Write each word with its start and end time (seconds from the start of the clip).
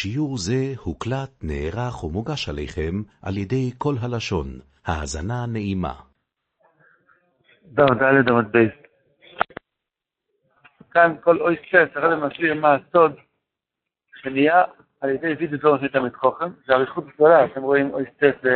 שיעור 0.00 0.38
זה 0.38 0.60
הוקלט, 0.84 1.32
נערך 1.42 2.04
ומוגש 2.04 2.48
עליכם 2.48 2.94
על 3.22 3.36
ידי 3.36 3.70
כל 3.78 3.94
הלשון. 4.00 4.46
האזנה 4.86 5.46
נעימה. 5.52 5.94
ד' 7.74 8.28
עמוד 8.28 8.52
בייס. 8.52 8.72
כאן 10.90 11.14
כל 11.24 11.40
אוי 11.40 11.56
סט, 11.56 11.96
הרב 11.96 12.24
מסביר 12.24 12.54
מה 12.54 12.74
הסוד 12.74 13.12
שנהיה 14.22 14.62
על 15.00 15.10
ידי 15.10 15.32
וידאו 15.38 15.58
תור 15.58 15.78
של 15.78 15.88
תלמיד 15.88 16.12
זה 16.66 16.72
אריכות 16.74 17.04
גדולה, 17.14 17.44
אתם 17.44 17.62
רואים 17.62 17.90
אוי 17.90 18.04
סט 18.16 18.46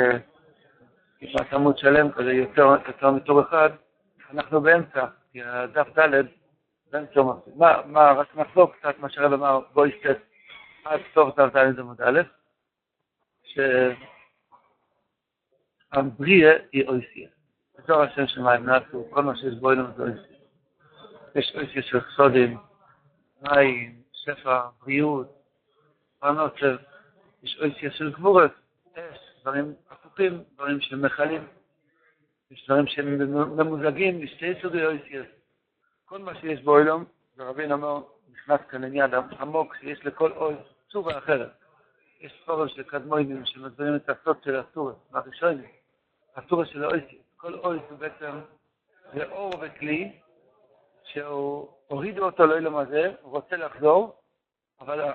כמעט 1.20 1.52
עמוד 1.52 1.78
שלם 1.78 2.12
כזה 2.12 2.32
יותר, 2.32 2.66
יותר 2.86 3.10
מתור 3.10 3.40
אחד, 3.40 3.70
אנחנו 4.34 4.60
באמצע, 4.60 5.06
כי 5.32 5.42
הדף 5.42 5.98
ד' 5.98 6.26
באמצע. 6.92 7.20
מה, 7.56 7.72
מה, 7.86 8.12
רק 8.12 8.36
נחזור 8.36 8.72
קצת 8.72 8.94
מה 8.98 9.08
שהרב 9.10 9.32
אמר 9.32 9.60
באוי 9.74 9.90
סט 10.00 10.31
סוף 11.14 11.38
דף 11.38 11.56
ד' 11.56 11.78
עמוד 11.78 12.00
א', 12.02 12.20
שהבריאה 15.92 16.52
היא 16.72 16.88
אויסיה. 16.88 17.28
בתור 17.78 18.02
השם 18.02 18.26
של 18.26 18.40
מים 18.40 18.66
נעשו, 18.66 19.06
כל 19.10 19.22
מה 19.22 19.36
שיש 19.36 19.54
בו 19.54 19.70
אילום 19.70 19.90
זה 19.96 20.02
אויסיה. 20.02 20.36
יש 21.34 21.52
אויסיה 21.54 21.82
של 21.82 22.00
חסודים, 22.00 22.58
מים, 23.42 24.02
שפע, 24.12 24.60
בריאות, 24.82 25.42
פרנוצר, 26.18 26.76
יש 27.42 27.58
אויסיה 27.60 27.90
של 27.90 28.12
גבורת, 28.12 28.52
אש, 28.94 29.18
דברים 29.42 29.74
הפוכים, 29.90 30.42
דברים 30.54 30.80
שמכלים, 30.80 31.46
יש 32.50 32.66
דברים 32.66 32.86
שהם 32.86 33.18
ממוזגים 33.56 34.22
לשתי 34.22 34.52
סוגי 34.62 34.84
אויסיה. 34.84 35.22
כל 36.04 36.18
מה 36.18 36.34
שיש 36.34 36.62
בו 36.62 36.78
אילום, 36.78 37.04
ורבין 37.36 37.72
אמר, 37.72 38.02
נכנס 38.32 38.60
כאן 38.68 38.84
עניין 38.84 39.10
עמוק 39.40 39.76
שיש 39.80 40.06
לכל 40.06 40.32
אוי 40.32 40.54
צורה 40.92 41.18
אחרת. 41.18 41.50
יש 42.20 42.42
פורם 42.44 42.68
של 42.68 42.82
קדמוינים 42.82 43.46
שמסבירים 43.46 43.96
את 43.96 44.10
הסוד 44.10 44.36
של 44.44 44.56
הסורה, 44.56 44.92
מהראשונים, 45.10 45.70
הסורה 46.36 46.66
של 46.66 46.84
האויסי. 46.84 47.18
כל 47.36 47.54
אויס 47.54 47.82
הוא 47.90 47.98
בעצם, 47.98 48.40
זה 49.14 49.30
אור 49.30 49.52
וכלי, 49.60 50.20
שהוא 51.04 51.68
הורידו 51.86 52.24
אותו 52.24 52.46
לאילום 52.46 52.76
הזה, 52.76 53.12
הוא 53.22 53.32
רוצה 53.32 53.56
לחזור, 53.56 54.22
אבל 54.80 55.12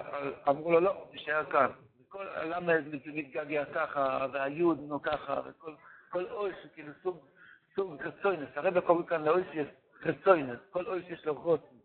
אמרו 0.50 0.72
לו 0.72 0.80
לא, 0.80 1.06
תישאר 1.12 1.44
כאן. 1.52 1.72
כל 2.10 2.28
הלמד 2.28 2.84
מתגעגע 3.06 3.66
ככה, 3.66 4.26
והיוד 4.32 4.80
נו 4.88 5.02
ככה, 5.02 5.42
וכל 5.46 6.26
אויס 6.32 6.56
הוא 6.64 6.72
כאילו 6.74 6.94
סוג, 7.04 7.18
סוג 7.76 8.02
חצוינס. 8.04 8.50
הרב 8.56 8.80
קוראים 8.80 9.06
כאן 9.06 9.24
לאויס 9.24 9.48
יש 9.54 9.68
חצוינס, 10.02 10.60
כל 10.72 10.86
אויס 10.86 11.06
יש 11.10 11.26
לו 11.26 11.34
רוטן. 11.34 11.76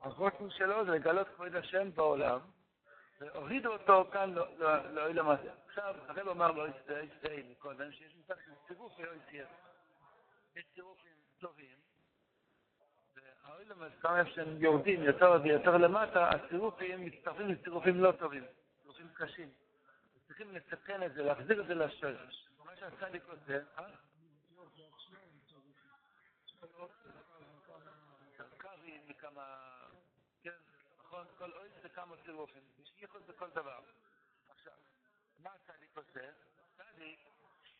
הרוטן 0.00 0.50
שלו 0.50 0.84
זה 0.84 0.90
לגלות 0.90 1.28
כבוד 1.36 1.56
השם 1.56 1.88
בעולם, 1.94 2.38
והורידו 3.20 3.72
אותו 3.72 4.04
כאן 4.12 4.34
לאוילם 4.90 5.28
הזה. 5.28 5.50
עכשיו, 5.66 5.94
הרב 6.08 6.28
אמר 6.28 6.52
לו, 6.52 6.66
איסטאי 6.66 7.42
מקודם, 7.50 7.92
שיש 7.92 8.14
מושג 8.16 8.34
של 8.44 8.52
צירוף 8.66 8.92
ואויסיה. 8.98 9.46
יש 10.56 10.64
צירופים 10.74 11.12
טובים, 11.38 11.76
והאוילם 13.14 13.82
הזה, 13.82 13.94
כמה 14.00 14.26
שהם 14.34 14.62
יורדים 14.62 15.02
יותר 15.02 15.40
ויותר 15.42 15.76
למטה, 15.76 16.28
הצירופים 16.28 17.06
מצטרפים 17.06 17.48
לצירופים 17.48 18.00
לא 18.00 18.12
טובים, 18.12 18.44
צירופים 18.82 19.08
קשים. 19.14 19.50
צריכים 20.26 20.54
לתקן 20.54 21.02
את 21.02 21.14
זה, 21.14 21.22
להחזיר 21.22 21.60
את 21.60 21.66
זה 21.66 21.74
לשורש. 21.74 22.48
מה 22.64 22.76
שהצדיק 22.76 23.22
עושה, 23.28 23.58
אה? 23.78 23.86
קרקרים 28.36 29.00
מכמה... 29.08 29.44
נכון? 31.14 31.26
כל 31.38 31.52
אוהל 31.56 31.68
זה 31.82 31.88
כמה 31.88 32.16
צירופים, 32.24 32.62
יש 32.82 32.92
ייחוד 33.00 33.22
בכל 33.26 33.46
דבר. 33.54 33.78
עכשיו, 34.48 34.72
מה 35.42 35.50
הצדיק 35.50 35.96
עושה? 35.96 36.20
הצדיק 36.80 37.18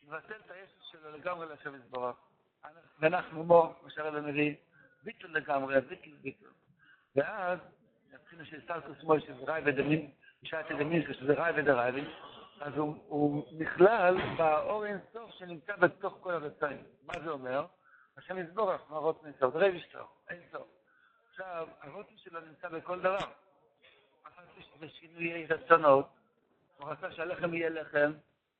מבטל 0.03 0.35
את 0.45 0.51
הישות 0.51 0.83
שלו 0.91 1.11
לגמרי 1.11 1.47
לשם 1.53 1.75
יתברך. 1.75 2.15
ואנחנו 2.99 3.43
בו, 3.43 3.73
כמו 3.79 3.89
שהרבא 3.89 4.21
מביא, 4.21 4.55
ביטול 5.03 5.31
לגמרי, 5.31 5.81
ביטול 5.81 6.13
ביטול. 6.21 6.53
ואז, 7.15 7.59
מבחינה 8.13 8.45
של 8.45 8.61
סטלקוס 8.61 9.03
מוי, 9.03 9.21
שזה 9.21 9.43
ראי 9.47 9.61
ודמין, 9.65 10.11
בשעת 10.43 10.71
דמין, 10.71 11.13
שזה 11.13 11.33
ראי 11.33 11.51
ודרייבין, 11.61 12.05
אז 12.61 12.73
הוא, 12.77 13.45
נכלל 13.59 14.17
באור 14.37 14.85
אינסוף 14.85 15.31
שנמצא 15.31 15.75
בתוך 15.75 16.17
כל 16.21 16.33
הרצאים. 16.33 16.83
מה 17.03 17.13
זה 17.23 17.29
אומר? 17.29 17.65
השם 18.17 18.37
יסבורך, 18.37 18.81
מה 18.89 18.97
רוצן 18.97 19.25
אינסוף? 19.25 19.53
דרי 19.53 19.77
ושטר, 19.77 20.05
אינסוף. 20.29 20.67
עכשיו, 21.37 21.67
הרוטן 21.81 22.17
שלו 22.17 22.39
נמצא 22.39 22.69
בכל 22.69 22.99
דבר. 22.99 23.17
אחת 24.23 24.43
בשינויי 24.79 25.45
רצונות, 25.45 26.05
הוא 26.77 26.89
רצה 26.89 27.11
שהלחם 27.11 27.53
יהיה 27.53 27.69
לחם, 27.69 28.11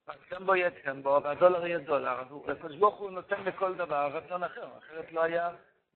והחם 0.08 0.46
בו 0.46 0.56
יהיה 0.56 0.69
חם 0.84 1.03
בו, 1.03 1.19
והדולר 1.24 1.66
יהיה 1.66 1.80
דולר, 1.80 2.19
אז 2.19 2.28
הקדוש 2.58 2.78
ברוך 2.78 2.96
הוא 2.96 3.12
נותן 3.12 3.44
לכל 3.44 3.75
דבר 3.75 4.08
רצון 4.13 4.44
אחר, 4.44 4.78
אחרת 4.78 5.12
לא 5.12 5.24
היה 5.24 5.50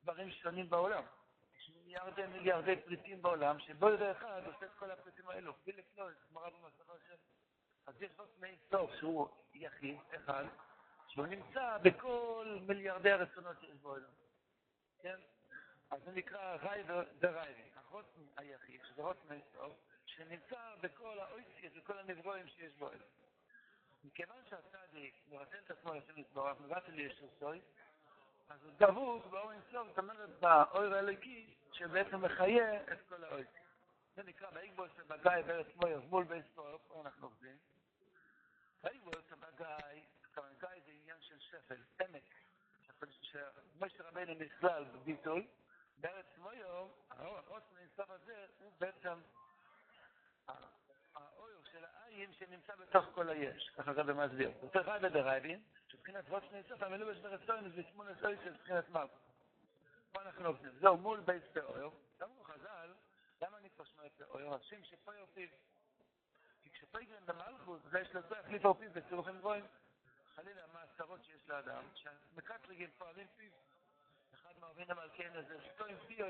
דברים 0.03 0.31
שונים 0.31 0.69
בעולם. 0.69 1.03
יש 1.57 1.71
מיליארדי 1.75 2.27
מיליארדי 2.27 2.75
פריטים 2.75 3.21
בעולם, 3.21 3.59
שבו 3.59 3.89
ידי 3.89 4.11
אחד 4.11 4.41
עושה 4.45 4.65
את 4.65 4.71
כל 4.79 4.91
הפריטים 4.91 5.29
האלו, 5.29 5.53
בלי 5.65 5.73
לקלוט, 5.73 6.13
גמרא 6.31 6.49
במסכת 6.49 6.89
השם. 6.89 7.15
אז 7.87 8.01
יש 8.01 8.11
עוד 8.17 8.29
מי 8.41 8.55
סוף 8.71 8.91
שהוא 8.95 9.27
יחיד, 9.53 9.97
אחד, 10.15 10.45
שהוא 11.07 11.25
נמצא 11.25 11.77
בכל 11.81 12.57
מיליארדי 12.67 13.11
הרצונות 13.11 13.55
שיש 13.61 13.75
בעולם. 13.81 14.11
כן? 15.01 15.15
אז 15.89 15.99
זה 16.05 16.11
נקרא 16.11 16.55
ראי 16.55 16.83
ורייבי, 17.19 17.69
החוסן 17.75 18.21
היחיד, 18.37 18.81
שזה 18.83 19.03
חוסן 19.03 19.31
היסטור, 19.33 19.75
שנמצא 20.05 20.75
בכל 20.81 21.19
האויסיס 21.19 21.71
וכל 21.75 21.97
הנברואים 21.97 22.47
שיש 22.47 22.73
בו. 22.73 22.89
מכיוון 24.03 24.37
שהצדיק 24.49 25.13
מבטל 25.31 25.57
את 25.57 25.71
עצמו 25.71 25.93
לשם 25.93 26.17
יתברך, 26.17 26.59
מבטל 26.59 26.91
לישו 26.91 27.25
סוי, 27.39 27.61
אז 28.49 28.63
הוא 28.63 28.71
דבוק 28.77 29.25
באור 29.25 29.51
אינסוף, 29.51 29.87
זאת 29.87 29.97
אומרת 29.97 30.39
באור 30.39 30.93
האלוקי, 30.93 31.53
שבעצם 31.71 32.21
מחיה 32.21 32.83
את 32.93 32.99
כל 33.09 33.23
האויסיס. 33.23 33.53
זה 34.15 34.23
נקרא 34.23 34.49
באיגבוס 34.49 34.91
בגיא 35.07 35.41
בארץ 35.47 35.67
מויר, 35.75 36.01
מול 36.09 36.23
באינסוף, 36.23 36.81
פה 36.87 37.01
אנחנו 37.05 37.27
עובדים. 37.27 37.57
באיגבוס 38.83 39.15
כמובן 39.29 40.53
גיא 40.59 40.67
זה 40.85 40.91
עניין 40.91 41.17
של 41.21 41.39
שפל, 41.39 41.81
עמק, 42.01 42.23
שמשה 43.21 44.03
רבינו 44.03 44.33
נכלל 44.33 44.83
בביטול, 44.83 45.43
בארץ 46.01 46.37
מויו, 46.37 46.87
החוסן 47.09 47.77
האינסוף 47.77 48.09
הזה 48.09 48.45
הוא 48.59 48.71
בעצם 48.79 49.21
האויר 51.15 51.63
של 51.71 51.85
העין 51.85 52.33
שנמצא 52.33 52.75
בתוך 52.75 53.05
כל 53.13 53.29
היש, 53.29 53.69
ככה 53.69 53.91
רבי 53.91 54.13
מסביר. 54.13 54.51
זה 54.51 54.65
יותר 54.65 54.81
רבי 54.81 55.09
דרייבין, 55.09 55.63
שבחינת 55.87 56.25
חוסן 56.29 56.53
האינסוף 56.53 56.83
המלובש 56.83 57.17
ברצון 57.17 57.71
זה 57.75 57.83
שמונה 57.83 58.11
סוי 58.21 58.37
של 58.43 58.53
בחינת 58.53 58.89
מרקו. 58.89 59.17
פה 60.11 60.21
אנחנו 60.21 60.47
עובדים. 60.47 60.71
זהו 60.79 60.97
מול 60.97 61.19
בייס 61.19 61.43
באויר. 61.53 61.89
אמרו 62.23 62.43
חז"ל, 62.43 62.93
למה 63.41 63.57
אני 63.57 63.69
כבר 63.69 63.83
שומע 63.85 64.05
את 64.05 64.21
האויר? 64.21 64.53
השם 64.53 64.83
שפויר 64.83 65.25
פיו. 65.33 65.49
כי 66.63 66.69
כשפייגרן 66.69 67.25
במלכות, 67.25 67.81
זה 67.91 67.99
יש 67.99 68.07
כוח 68.11 68.47
לפעור 68.49 68.73
פיו 68.73 68.91
בצירופים 68.91 69.37
גבוהים. 69.37 69.65
חלילה, 70.35 70.61
המעשרות 70.63 71.23
שיש 71.23 71.49
לאדם, 71.49 71.83
שהמקטרגים 71.95 72.89
פועלים 72.97 73.27
פיו. 73.35 73.51
אחד 74.59 74.65
מהרבין 74.65 74.91
המלכן 74.91 75.31
הזה, 75.33 75.57
פיו, 76.07 76.25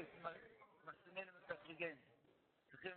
מסתננים 0.85 1.27
את 1.45 1.51
הטריגן. 1.51 1.95
צריכים 2.69 2.91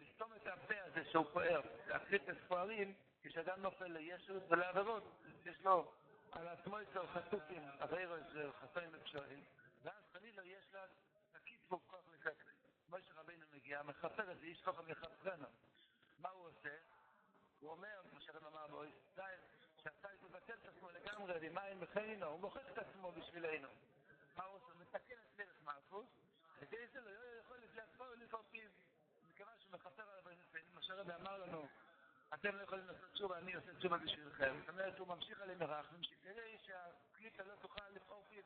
לסתום 0.00 0.32
את 0.36 0.46
הפה 0.46 0.74
הזה 0.84 1.04
שהוא 1.10 1.26
פוער, 1.32 1.60
להקליט 1.86 2.28
את 2.28 2.36
פוערים, 2.48 2.94
כשאדם 3.22 3.62
נופל 3.62 3.86
לישות 3.86 4.42
ולעבירות, 4.48 5.22
יש 5.44 5.60
לו 5.60 5.92
על 6.32 6.48
עצמו 6.48 6.78
יותר 6.80 7.06
חטופים, 7.06 7.62
עבירות 7.78 8.20
חסרים 8.60 8.94
אפשריים, 8.94 9.44
ואז 9.82 10.02
חלילה 10.12 10.44
יש 10.44 10.64
לה 10.72 10.84
תקיף 11.32 11.60
בו 11.68 11.80
כוח 11.86 12.04
לכתר. 12.12 12.44
משה 12.88 13.14
רבינו 13.16 13.46
מגיע, 13.52 13.82
מכפר 13.82 14.32
את 14.32 14.38
זה, 14.40 14.46
איש 14.46 14.62
כוחם 14.62 14.88
יכפרנו. 14.88 15.48
מה 16.18 16.28
הוא 16.28 16.46
עושה? 16.46 16.76
הוא 17.60 17.70
אומר, 17.70 18.00
כמו 18.10 18.20
שרב 18.20 18.46
אמר 18.46 18.66
בו, 18.66 18.82
שהצייק 19.82 20.22
מבטל 20.22 20.54
את 20.54 20.66
עצמו 20.66 20.90
לגמרי, 20.90 21.34
ומים 21.40 21.80
בחיינו, 21.80 22.26
הוא 22.26 22.40
מוחק 22.40 22.68
את 22.72 22.78
עצמו 22.78 23.12
בשבילנו. 23.12 23.68
עושה? 24.36 24.72
מתקן 24.80 25.14
את 25.14 25.40
מלך 25.40 25.62
מלכוס, 25.62 26.06
וכדי 26.60 26.86
זה 26.92 27.00
לא 27.00 27.10
יכול 27.40 27.56
להפור 27.74 28.06
לפעול 28.06 28.42
פיו. 28.50 28.70
מכיוון 29.28 29.54
שהוא 29.58 29.72
מכפר 29.72 30.02
על 30.02 30.18
הבנים, 30.18 30.64
מה 30.74 30.82
שהרבי 30.82 31.12
אמר 31.14 31.38
לנו, 31.38 31.68
אתם 32.34 32.56
לא 32.56 32.62
יכולים 32.62 32.86
לעשות 32.86 33.10
תשובה, 33.12 33.38
אני 33.38 33.54
עושה 33.54 33.74
תשובה 33.74 33.96
בשבילכם. 33.96 34.54
זאת 34.60 34.68
אומרת, 34.68 34.98
הוא 34.98 35.08
ממשיך 35.08 35.40
עליהם 35.40 35.58
מרחמים, 35.58 36.02
שכדי 36.02 36.58
שהקליטה 36.58 37.44
לא 37.44 37.54
תוכל 37.54 37.88
לבחור 37.94 38.24
פיו, 38.28 38.42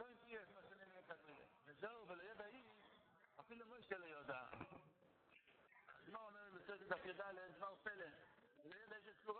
לא 0.00 0.06
עם 0.06 0.16
פיו, 0.26 0.40
מה 0.54 0.60
שאני 0.68 0.84
אומר 0.84 1.02
כזה. 1.08 1.32
וזהו, 1.66 2.08
ולא 2.08 2.22
ידע 2.22 2.46
איש, 2.46 2.66
אפילו 3.40 3.66
מוישה 3.66 3.98
לא 3.98 4.06
יודע. 4.06 4.46
מה 6.06 6.18
אומר 6.18 6.40
בסרט 6.54 6.80
דף 6.80 7.04
י"ד, 7.04 7.20
דבר 7.56 7.74
פלא? 7.82 8.06
ולא 8.64 8.74
ידע 8.74 8.96
איש 8.96 9.08
את 9.08 9.30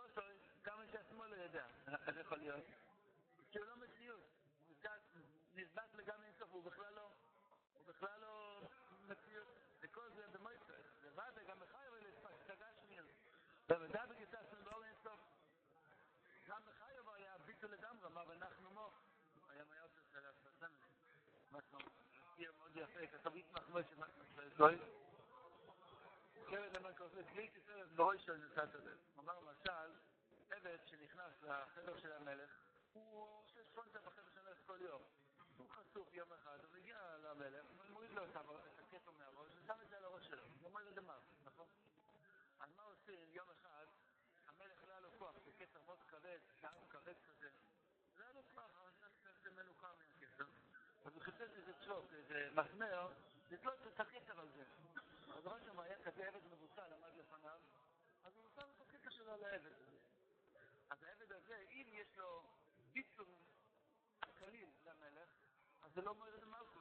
כמה 0.63 0.83
שהשמאל 0.91 1.29
לא 1.29 1.35
ידע. 1.35 1.65
איך 2.07 2.17
יכול 2.17 2.37
להיות? 2.37 2.63
כי 3.51 3.59
הוא 3.59 3.67
לא 3.67 3.75
בכלל 7.97 8.19
לא... 8.21 8.61
זה 9.81 9.87
כל 9.87 10.09
זה 10.15 10.27
במויסה. 10.27 10.73
לבד, 11.03 11.31
גם 11.47 11.59
בחייב 11.59 11.93
אלה 11.93 12.09
ספקתגה 12.11 12.65
שנייה. 12.85 13.03
טוב, 13.67 13.83
דאב 13.83 14.13
גיסה 14.13 14.37
של 14.51 14.57
לא 14.65 14.83
אין 14.83 14.95
סוף. 15.03 15.19
גם 16.47 16.61
בחייב 16.65 17.09
היה 17.09 17.37
ביטו 17.37 17.67
לגמרי, 17.67 18.09
מה 18.09 18.23
ואנחנו 18.27 18.71
מוח. 18.71 18.93
היה 19.49 19.63
מייאות 19.69 19.91
של 19.95 20.01
סלע 20.11 20.31
סלסמת. 20.43 20.79
מה 21.51 21.59
שם? 21.71 21.77
זה 22.37 22.43
מאוד 22.57 22.71
יפה, 22.75 23.07
כתב 23.07 23.35
התמחמה 23.35 23.83
של 23.83 23.95
מה 23.95 24.05
שם. 24.07 24.23
כן, 26.49 26.63
אני 26.63 26.77
אומר, 26.77 26.93
כל 26.97 27.09
זה, 27.09 27.23
בלי 27.23 27.49
כיסה, 27.53 27.85
בראש 27.95 28.25
של 28.25 28.37
נסעת 28.37 28.75
הזה. 28.75 28.95
אמר 29.19 29.39
למשל, 29.39 29.93
עבד 30.49 30.77
שנכנס 30.85 31.43
לחדר 31.43 31.97
של 31.97 32.11
המלך, 32.11 32.49
הוא 32.93 33.41
עושה 33.43 33.63
ספונטה 33.71 33.99
בחדר 33.99 34.29
של 34.33 34.39
המלך 34.39 34.57
כל 34.65 34.77
יום. 34.81 35.01
הוא 35.57 35.69
חשוף 35.69 36.13
יום 36.13 36.33
אחד, 36.33 36.57
הוא 36.63 36.71
מגיע 36.73 37.17
למלך, 37.17 37.65
הוא 37.65 37.86
לו 38.17 38.25
את 38.25 38.79
הכתר 38.79 39.11
מהראש, 39.11 39.51
ושם 39.55 39.73
את 39.81 39.89
זה 39.89 39.97
על 39.97 40.05
הראש 40.05 40.27
שלו, 40.27 40.43
אומר 40.63 40.83
לדמר, 40.83 41.19
נכון? 41.45 41.67
אז 42.59 42.69
מה 42.77 42.83
עושים 42.83 43.29
יום 43.31 43.47
אחד, 43.49 43.85
המלך 44.47 44.83
לא 44.87 44.91
היה 44.91 44.99
לו 44.99 45.09
כוח, 45.19 45.35
זה 45.45 45.51
כתר 45.59 45.79
מאוד 45.85 46.03
כבד, 46.07 46.39
טעם 46.61 46.87
כבד 46.89 47.13
כזה. 47.27 47.49
לא 48.17 48.23
היה 48.23 48.33
לו 48.33 48.41
כוח, 48.55 48.71
אבל 48.81 48.91
זה 49.43 49.49
מנוחה 49.49 49.87
מהכתר. 49.97 50.45
אז 51.05 51.13
הוא 51.13 51.21
חיפש 51.21 51.51
איזה 51.57 51.73
צ'וק, 51.85 52.05
איזה 52.13 52.49
מסמר, 52.53 53.09
לתלות 53.51 53.87
את 53.87 53.99
הכתר 53.99 54.39
על 54.39 54.47
זה. 54.55 54.63
אז 55.37 55.45
רואה 55.45 55.59
שם 55.65 55.79
היה 55.79 56.03
כזה 56.03 56.27
עבד 56.27 56.45
מבוסל, 56.51 56.93
עמד 56.93 57.11
לפניו, 57.17 57.59
אז 58.23 58.33
הוא 58.37 58.49
שם 58.55 58.67
את 58.75 58.81
הכתר 58.81 59.09
שלו 59.09 59.33
על 59.33 59.43
העבד 59.43 59.71
הזה. 59.71 59.97
אז 60.89 61.03
העבד 61.03 61.31
הזה, 61.31 61.65
אם 61.71 61.87
יש 61.91 62.17
לו 62.17 62.43
ביצור 62.93 63.37
קליל 64.39 64.69
למלך, 64.85 65.29
אז 65.81 65.91
זה 65.93 66.01
לא 66.01 66.15
מועד 66.15 66.33
למלכות. 66.41 66.76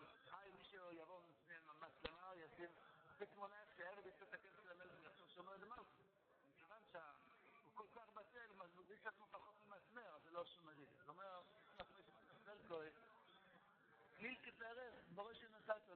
בתמונה 3.18 3.60
איך 3.60 3.76
שהערב 3.76 4.06
יש 4.06 4.22
את 4.22 4.34
הכסף 4.34 4.60
ויחשוב 5.02 5.28
שהוא 5.28 5.44
מועד 5.44 5.60
למלכות. 5.60 5.86
מכיוון 6.48 6.80
שהוא 7.62 7.72
כל 7.74 7.86
כך 7.94 8.08
בטל, 8.14 8.50
אז 8.62 8.70
הוא 8.70 8.76
מרגיש 8.76 9.06
עצמו 9.06 9.26
פחות 9.30 9.54
ממסמר, 9.66 10.18
זה 10.24 10.30
לא 10.30 10.44
שום 10.44 10.66
מזיק. 10.66 10.88
זאת 10.98 11.08
אומרת, 11.08 11.44
אנחנו 11.78 12.00
יש 12.00 12.06
מסמר 12.30 12.56
כהן, 12.68 12.92
כליל 14.16 14.36
כפרס, 14.42 14.94
בראש 15.14 15.40
שנתת 15.40 15.88
לו. 15.88 15.94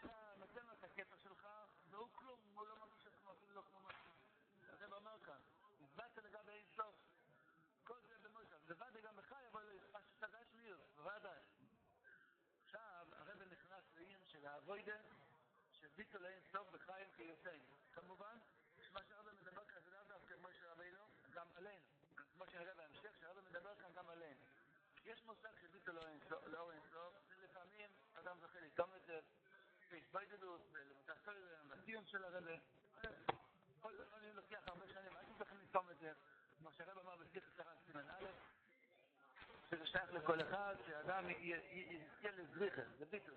אתה 0.00 0.34
נותן 0.38 0.66
לו 0.66 0.72
את 0.72 0.84
הכתר 0.84 1.16
שלך, 1.16 1.48
והוא 1.90 2.08
כלום, 2.14 2.40
הוא 2.54 2.66
לא 2.66 2.78
מרגיש 2.78 3.06
עצמו 3.06 3.32
אפילו 3.32 3.54
לא 3.54 3.62
כמו 3.62 3.80
מסמר. 3.80 4.76
זה 4.78 4.86
אומר 4.96 5.18
כאן, 5.24 5.40
הצבעת 5.80 6.18
לגבי 6.18 6.52
אין 6.52 6.66
סוף. 6.76 6.94
כל 7.84 8.00
זה 8.08 8.28
במושב, 8.28 8.70
לבד 8.70 8.96
גם 9.02 9.16
בחי, 9.16 9.46
אבל 9.52 9.78
השתגש 9.94 10.54
מיר, 10.54 10.78
בוודאי. 10.96 11.40
עכשיו, 12.64 13.08
הרב 13.12 13.42
נכנס 13.42 13.84
לעיר 13.96 14.18
של 14.26 14.46
האבוידה, 14.46 14.96
שביטו 15.96 16.18
לאין 16.18 16.40
סוף 16.52 16.70
בחיים 16.70 17.08
חיותינו. 17.16 17.64
כמובן, 17.92 18.38
מה 18.92 19.00
שהרב 19.08 19.28
מדבר 19.40 19.64
כאן 19.64 19.80
זה 19.84 19.90
לאו 19.90 20.04
דווקא 20.08 20.34
כמו 20.36 20.48
שרבינו, 20.52 21.00
גם 21.30 21.46
עלינו. 21.54 21.84
כמו 22.34 22.46
שנראה 22.46 22.74
בהמשך, 22.74 23.10
שהרב 23.20 23.44
מדבר 23.50 23.74
כאן 23.74 23.90
גם 23.94 24.10
עלינו. 24.10 24.40
יש 25.04 25.24
מושג 25.24 25.48
שביטו 25.62 25.92
לאור 26.46 26.72
אין 26.72 26.80
סוף, 26.92 27.14
ולפעמים 27.38 27.90
אדם 28.14 28.36
זוכה 28.40 28.60
לטעום 28.60 28.90
את 28.96 29.06
זה, 29.06 29.20
בהתביידלות, 29.90 30.60
למתעסר 30.74 31.32
בציון 31.68 32.06
של 32.06 32.24
הרב. 32.24 32.44
כל 33.80 33.96
זה 33.96 34.32
לוקח 34.32 34.62
הרבה 34.66 34.88
שנים, 34.88 35.16
הייתי 35.16 35.32
צריך 35.38 35.52
לטעום 35.52 35.90
את 35.90 35.98
זה. 35.98 36.12
כמו 36.58 36.72
שהרב 36.72 36.98
אמר 36.98 37.16
בשיח 37.16 37.44
סרן 37.56 37.76
סימן 37.86 38.10
א', 38.10 38.24
שזה 39.70 39.86
שייך 39.86 40.12
לכל 40.12 40.40
אחד, 40.40 40.74
שאדם 40.86 41.24
יזכה 41.30 42.30
לזריחה, 42.30 42.82
זה 42.98 43.04
ביטל, 43.04 43.32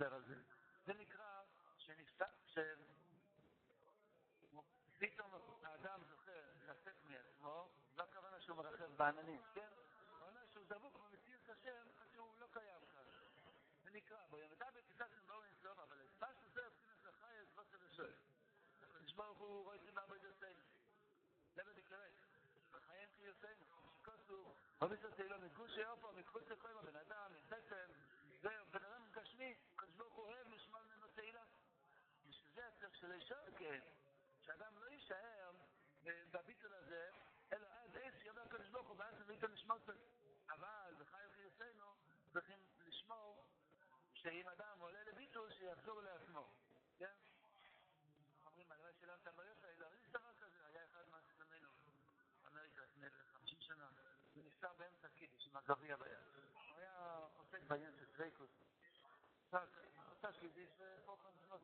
לדבר 0.00 0.14
על 0.14 0.22
זה. 0.22 0.34
נקרא 0.86 1.42
שנפתח, 1.78 2.30
שפתאום 4.96 5.30
האדם 5.62 6.00
זוכה 6.10 6.32
לצאת 6.68 7.04
מעצמו, 7.04 7.68
לא 7.96 8.02
הכוונה 8.02 8.40
שהוא 8.40 8.56
מרחב 8.56 8.96
בעננים, 8.96 9.42
כן? 9.54 9.68
הכוונה 10.08 10.40
שהוא 10.46 10.64
דבוק 10.68 10.96
במציאות 10.96 11.48
השם, 11.48 11.86
שהוא 12.12 12.40
לא 12.40 12.46
קיים 12.52 12.80
כאן. 12.94 13.02
זה 13.84 13.90
נקרא, 13.90 14.26
בו 14.30 14.38
ימתה 14.38 14.66
בקיסת 14.74 15.10
באורן 15.26 15.48
סלוב, 15.62 15.80
אבל 15.80 15.96
את 16.00 16.10
פשט 16.18 16.52
זה 16.54 16.66
הפסינס 16.66 17.04
לחי, 17.04 17.40
את 17.42 17.54
בוסר 17.54 17.78
ושואל. 17.80 18.14
הקדוש 18.82 19.12
ברוך 19.12 19.38
הוא 19.38 19.64
רואה 19.64 19.76
את 19.76 19.80
זה 19.82 19.92
בעבודתנו. 19.92 20.64
זה 21.54 21.64
בדקלרט. 21.64 22.12
בחיים 22.70 23.08
חיותנו, 23.16 23.64
שכוסו, 23.98 24.54
הוביסו 24.78 25.10
תהילו 25.10 25.38
מגושי 25.40 25.84
אופו, 25.84 26.12
מחוץ 26.12 26.42
לכל 26.48 26.78
הבן 26.78 26.96
אדם, 26.96 27.32
מחסם, 27.34 27.92
זהו, 28.42 28.66
בן 28.70 28.84
אדם 28.84 29.02
גשמי, 29.12 29.54
קדוש 29.76 29.96
ברוך 29.96 30.14
הוא 30.14 30.24
אוהב 30.24 30.46
לשמוע 30.48 30.80
ממנו 30.82 31.06
תהילה. 31.14 31.42
ושזה 32.28 32.66
הצריך 32.66 32.96
של 32.96 33.12
אישור 33.12 33.38
כן, 33.58 33.80
שאדם 34.40 34.78
לא 34.78 34.86
יישאר 34.86 35.50
בביטול 36.04 36.74
הזה, 36.74 37.10
אלא 37.52 37.66
עד 37.66 37.96
עץ 37.96 38.14
יאמר 38.24 38.48
קדוש 38.48 38.68
ברוך 38.68 38.88
הוא, 38.88 38.96
ואז 38.98 39.20
נביא 39.20 39.38
את 39.38 39.44
המשמעות 39.44 39.82
אבל 40.48 40.94
בחיים 40.98 41.30
חיותנו 41.36 41.94
צריכים 42.32 42.58
לשמור 42.86 43.44
שאם 44.12 44.48
אדם 44.48 44.78
עולה 44.78 45.04
לביטול, 45.04 45.52
שיחזור 45.52 46.00
לעצמו, 46.00 46.48
כן? 46.98 47.14
אומרים, 48.44 48.72
רואה 48.78 48.90
שלא 49.00 49.12
הבעיות 49.26 49.64
האלה, 49.64 49.86
אבל 49.86 49.96
יש 50.02 50.10
דבר 50.10 50.32
כזה, 50.40 50.66
היה 50.66 50.84
אחד 50.84 51.04
מהסלמינו, 51.10 51.68
אמריקה 52.46 52.82
לפני 52.82 53.10
50 53.10 53.60
שנה, 53.60 53.88
הוא 54.34 54.44
נפטר 54.44 54.72
באמצע 54.72 55.08
קידיש 55.08 55.46
עם 55.46 55.56
הגביע 55.56 55.96
ביד. 55.96 56.18
הוא 56.54 56.76
היה 56.76 57.26
עוסק 57.36 57.62
בעניין 57.62 57.92
של 57.98 58.06
דרייקוס. 58.16 58.50
עושה 60.10 60.32
קידיש 60.40 60.70
ופה 60.78 61.16
כאן 61.22 61.30
זנות, 61.46 61.62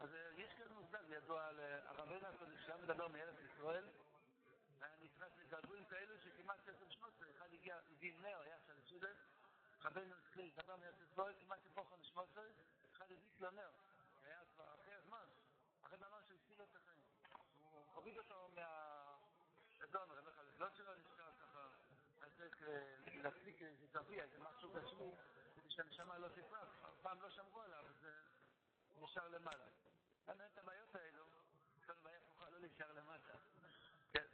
אז 0.00 0.10
יש 0.36 0.52
כאן 0.54 0.72
מושג 0.72 1.11
ידוע 1.22 1.46
על 1.46 1.60
הרבנו 1.60 2.26
הקודש, 2.26 2.66
שהיה 2.66 2.76
מדבר 2.76 3.08
מארץ 3.08 3.36
ישראל, 3.44 3.88
והיה 4.78 4.96
נכנס 5.00 5.38
לגעגועים 5.38 5.84
כאלו 5.84 6.18
שכמעט 6.18 6.68
עשר 6.68 6.88
שנות, 6.88 7.12
אחד 7.36 7.52
הגיע, 7.52 7.76
הביא 7.90 8.14
נר, 8.20 8.40
היה 8.40 8.56
עכשיו 8.56 8.76
לסודן, 8.78 9.14
רבנו 9.84 10.14
התחיל 10.14 10.46
לדבר 10.46 10.76
מארץ 10.76 11.00
ישראל, 11.00 11.34
כמעט 11.40 11.58
פה 11.74 11.84
כאן 11.90 12.02
שמות 12.02 12.38
אחד 12.92 13.12
הדליק 13.12 13.40
לו 13.40 13.50
נר, 13.50 13.70
היה 14.22 14.40
כבר 14.54 14.74
אחרי 14.74 14.94
הזמן, 14.94 15.26
אחרי 15.82 15.96
דבר 15.96 16.22
שהציל 16.28 16.58
לו 16.58 16.64
את 16.64 16.76
החיים. 16.76 17.02
הוא 17.60 17.84
הוריד 17.94 18.18
אותו 18.18 18.48
מהאדון, 18.54 20.10
רבי 20.10 20.30
החלטות 20.30 20.76
שלו 20.76 20.94
נשאר 20.94 21.30
ככה, 21.40 21.68
היה 22.20 22.30
צריך 22.36 22.62
להפליק 23.06 23.62
איזה 23.62 23.86
תרביע, 23.92 24.22
איזה 24.22 24.38
משהו 24.38 24.72
גשמי, 24.72 25.12
כדי 25.54 25.70
שהנשמה 25.70 26.18
לא 26.18 26.28
תפרח, 26.28 26.68
פעם 27.02 27.22
לא 27.22 27.30
שמרו 27.30 27.60
עליו, 27.60 27.84
זה 28.00 28.12
נשאר 29.00 29.28
למעלה. 29.28 29.81
אין 30.28 30.40
את 30.52 30.58
הבעיות 30.58 30.94
האלו, 30.94 31.24
כל 31.86 31.92
בעיה 32.02 32.18
הפוכה 32.18 32.50
לא 32.50 32.58
נשאר 32.58 32.92
למטה. 32.92 33.32
כן, 34.12 34.24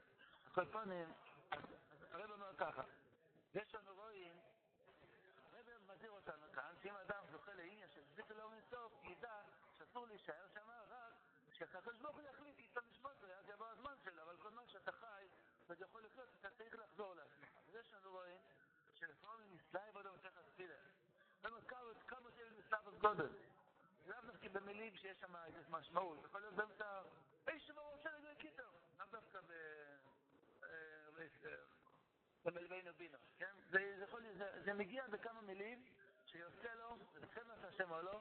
על 0.45 0.53
כל 0.53 0.65
פנים, 0.73 1.13
הרב 2.11 2.31
אומר 2.31 2.57
ככה, 2.57 2.83
יש 3.55 3.75
לנו 3.75 3.95
רואים 3.95 4.41
הרב 5.53 5.93
מזהיר 5.95 6.11
אותנו 6.11 6.53
כאן, 6.53 6.75
שאם 6.83 6.95
אדם 6.95 7.25
זוכה 7.31 7.55
לעניין 7.55 7.91
של 7.91 8.03
זכר 8.17 8.35
לא 8.37 8.53
אינסוף, 8.53 8.93
ידע 9.05 9.43
שאסור 9.79 10.07
להישאר 10.07 10.49
שם 10.55 10.71
רק 10.89 11.15
כשהקדוש 11.51 11.97
ברוך 11.97 12.17
הוא 12.17 12.23
יחליט 12.23 12.77
לשמות 12.77 13.19
זה, 13.21 13.39
אז 13.39 13.49
יבוא 13.49 13.67
הזמן 13.67 13.95
שלו, 14.05 14.23
אבל 14.23 14.37
כל 14.37 14.51
זמן 14.51 14.69
שאתה 14.69 14.93
חי, 14.93 15.27
וזה 15.69 15.85
יכול 15.85 16.03
לקרות, 16.03 16.29
אתה 16.41 16.51
צריך 16.51 16.75
לחזור 16.75 17.15
לעצמך. 17.15 17.49
אז 17.69 17.75
יש 17.75 17.95
לנו 17.95 18.11
רואים 18.11 18.41
שלפעמים 18.95 19.55
נסלאי 19.55 19.93
בודו 19.93 20.13
מסכת 20.15 20.45
תפילה. 20.53 20.75
כמה 22.07 22.31
זה 22.31 22.51
מסלאי 22.59 22.81
בגודל. 22.87 23.48
דווקא 24.49 24.61
במילים 24.61 24.97
שיש 24.97 25.19
שם 25.21 25.33
משמעות, 25.71 26.25
יכול 26.25 26.41
להיות 26.41 26.55
באמצע, 26.55 27.03
איש 27.49 27.67
שבו 27.67 27.81
רוצה 27.91 28.11
לגבי 28.11 28.35
קיטור, 28.39 28.81
לאו 28.99 29.07
דווקא 29.11 29.41
ב... 29.41 29.53
במלווינו 32.45 32.91
בינו, 32.97 33.19
כן? 33.39 33.55
זה, 33.71 33.81
יכול, 33.81 34.23
זה, 34.39 34.63
זה 34.65 34.75
מגיע 34.75 35.07
בכמה 35.07 35.41
מילים 35.41 35.85
שיוצא 36.27 36.75
לו, 36.75 36.97
זה 37.13 37.21
בסדר 37.21 37.67
השם 37.69 37.91
או 37.91 38.03
לא, 38.03 38.21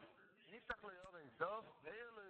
נפתח 0.50 0.84
לו 0.84 0.92
יאור 0.92 1.18
אינסוף, 1.18 1.66
והעיר 1.84 2.12
לו, 2.12 2.22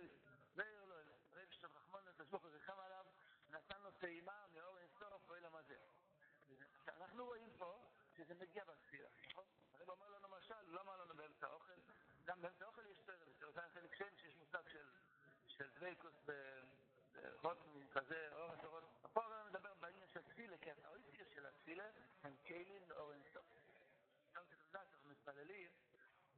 והעיר 0.56 0.86
לו, 0.86 0.96
רב 1.34 1.52
שטוב 1.52 1.72
רחמון 1.76 2.02
לתשבוך 2.06 2.44
וזכם 2.44 2.80
עליו, 2.80 3.06
נתן 3.50 3.82
לו 3.82 3.92
טעימה 3.92 4.46
מאור 4.54 4.78
אינסוף, 4.78 5.30
ואוי 5.30 5.40
למזה. 5.40 5.76
אנחנו 6.88 7.26
רואים 7.26 7.50
פה 7.58 7.90
שזה 8.18 8.34
מגיע 8.36 8.64
בספירה, 8.64 9.10
נכון? 9.30 9.46
הרב 9.74 9.90
אומר 9.90 10.10
לנו 10.10 10.28
משל, 10.38 10.54
הוא 10.66 10.74
לא 10.74 10.82
אמר 10.82 11.04
לנו 11.04 11.16
באמצע 11.16 11.48
האוכל, 11.48 11.74
גם 12.28 12.42
באמצע 12.42 12.66
האוכל 12.66 12.86
יש 12.86 13.02
זה 13.40 13.46
אותה 13.46 13.62
חלק 13.74 13.96
שם 13.96 14.16
שיש 14.16 14.36
מושג 14.36 14.62
של, 15.48 15.68
דוויקוס 15.80 16.14
רוטמן 17.42 17.88
כזה, 17.92 18.30
אור 18.32 18.52
התורות. 18.54 18.84
פה 19.14 19.24
הרב 19.24 19.48
מדבר 19.50 19.74
בעניין 19.80 20.08
של 20.08 20.22
תפילה, 20.22 20.58
כי 20.58 20.70
האויסטיה 20.84 21.26
של 21.36 21.46
התפילה 21.46 21.84
הם 22.24 22.36
כלים 22.48 22.90
לאור 22.90 23.14
אינסוף. 23.14 23.46
גם 24.34 24.44
כתודה 24.50 24.80
שאנחנו 24.86 25.10
מתפללים, 25.10 25.72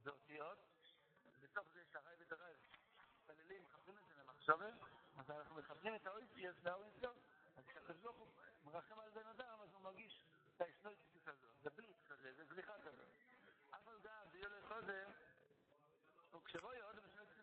זה 0.02 0.10
אותיות, 0.10 0.58
בתוך 1.40 1.66
זה 1.72 1.80
יש 1.80 1.96
הרי 1.96 2.14
ואת 2.18 2.32
הרי. 2.32 2.54
מתפללים, 3.14 3.64
מחברים 3.64 3.96
את 3.96 4.02
זה 4.08 4.14
למחשבה, 4.22 4.70
אז 5.16 5.30
אנחנו 5.30 5.56
מחברים 5.56 5.94
את 5.94 6.06
האויסטיה 6.06 6.52
לאור 6.64 6.84
אינסוף. 6.84 7.16
אז 7.56 7.64
כשהקדוש 7.66 7.96
ברוך 7.96 8.16
הוא 8.16 8.28
מרחם 8.64 9.00
על 9.00 9.10
בן 9.10 9.26
אדם, 9.26 9.58
אז 9.62 9.74
הוא 9.74 9.82
מרגיש 9.82 10.24
את 10.56 10.60
האסנויטיס 10.60 11.28
הזאת. 11.28 11.50
זה 11.62 11.70
בליץ 11.70 11.89
כשבוא 16.50 16.74
יעוד, 16.74 16.96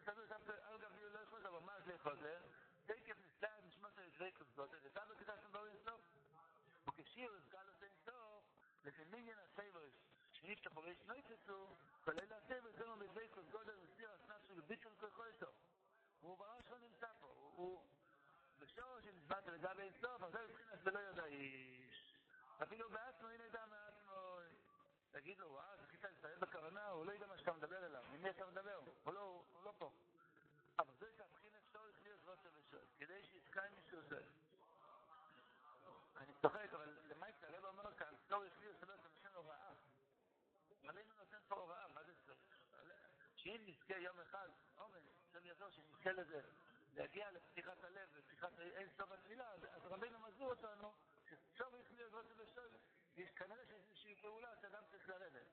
תדעו 0.04 0.26
שבת 0.28 0.50
על 0.50 0.78
גבי 0.78 1.10
לא 1.14 1.20
יכול, 1.20 1.48
אבל 1.48 1.60
מה 1.60 1.82
זה 1.82 1.94
יכול 1.94 2.16
זה? 2.16 2.38
זה 2.86 2.94
יקף 2.94 3.18
נסתם, 3.26 3.68
נשמע 3.68 3.92
שזה 3.92 4.10
זה 4.18 4.26
יקף 4.26 4.46
זאת, 4.56 4.70
זה 4.70 4.90
סתם 4.90 5.02
בקיטה 5.10 5.34
שם 5.42 5.52
בואו 5.52 5.68
יסנוף. 5.68 6.02
וכשיר 6.88 7.34
הסגל 7.34 7.68
עושה 7.68 7.86
נסתוף, 7.86 8.44
לפי 8.84 9.04
מיניין 9.04 9.38
הסייברס, 9.40 9.94
שניף 10.32 10.60
תפורי 10.60 10.96
שנוי 10.96 11.22
תצאו, 11.22 11.76
כולל 12.04 12.34
הסייברס, 12.34 12.76
זה 12.78 12.86
לא 12.86 12.96
מזה 12.96 13.24
יקף 13.24 13.50
גודל, 13.52 13.76
וסיר 13.84 14.12
הסנף 14.12 14.48
של 14.48 14.62
ביטל 14.62 14.90
כוחו 15.00 15.26
איתו. 15.26 15.52
והוא 16.22 16.38
בראש 16.38 16.64
לא 16.70 16.78
נמצא 16.78 17.08
פה, 17.20 17.28
הוא 17.28 17.88
בשור 18.60 19.02
שנצבט 19.02 19.48
על 19.48 19.58
גבי 19.58 19.82
אינסוף, 19.82 20.24
אבל 20.24 20.32
זה 20.32 20.40
יתחיל 20.50 20.66
לסבלו 20.74 21.00
ידע 21.00 21.26
איש. 21.26 22.14
אפילו 22.64 22.90
בעצמו, 22.90 23.28
הנה 23.28 23.48
דמה, 23.50 23.87
תגיד 25.22 25.40
לו, 25.40 25.52
וואו, 25.52 25.78
זכית 25.82 26.04
לסיים 26.04 26.40
בכוונה, 26.40 26.88
הוא 26.90 27.06
לא 27.06 27.12
ידע 27.12 27.28
מה 27.28 27.38
שאתה 27.38 27.54
מדבר 27.54 27.86
אליו. 27.86 28.04
עם 28.14 28.22
מי 28.22 28.30
אתה 28.30 28.46
מדבר? 28.46 28.80
הוא 29.04 29.14
לא, 29.14 29.44
הוא 29.54 29.64
לא 29.64 29.74
פה. 29.78 29.92
אבל 30.80 30.94
זה 31.00 31.12
שהבחינת 31.18 31.62
שורש 31.72 31.96
להיות 32.04 32.20
רוצה 32.26 32.50
ושורש, 32.54 32.90
כדי 33.00 33.24
שיזכה 33.24 33.66
עם 33.66 33.74
מישהו 33.76 34.02
זה. 34.02 34.22
אני 36.18 36.34
צוחק, 36.42 36.74
אבל 36.74 36.98
למעשה 37.04 37.48
הרב 37.48 37.66
אומר 37.66 37.96
כאן, 37.96 38.14
שורש 38.30 38.52
להיות 38.60 38.80
זה 38.80 38.86
נותן 38.86 39.36
הוראה. 39.36 39.74
עלינו 40.88 41.14
נותן 41.18 41.38
פה 41.48 41.56
הוראה, 41.56 41.88
מה 41.88 42.04
זה 42.04 42.14
צריך? 42.26 42.58
שאם 43.36 43.62
נזכה 43.66 43.98
יום 43.98 44.20
אחד, 44.20 44.50
אורן, 44.78 45.02
השם 45.30 45.46
יעזור 45.46 45.70
שנזכה 45.70 46.12
לזה, 46.12 46.42
להגיע 46.94 47.32
לפתיחת 47.32 47.84
הלב, 47.84 48.10
לפתיחת 48.18 48.60
אין 48.60 48.90
סוף 48.98 49.12
התפילה, 49.12 49.52
אז 49.52 49.86
רבינו 49.86 50.20
מזהיר 50.20 50.50
אותנו, 50.50 50.94
ששורש 51.30 51.86
להיות 51.92 52.14
רוצה 52.14 52.34
ושורש. 52.38 52.87
כנראה 53.26 53.66
שיש 53.66 53.82
איזושהי 53.90 54.16
פעולה 54.16 54.50
שאדם 54.62 54.84
צריך 54.92 55.10
לרדת, 55.10 55.48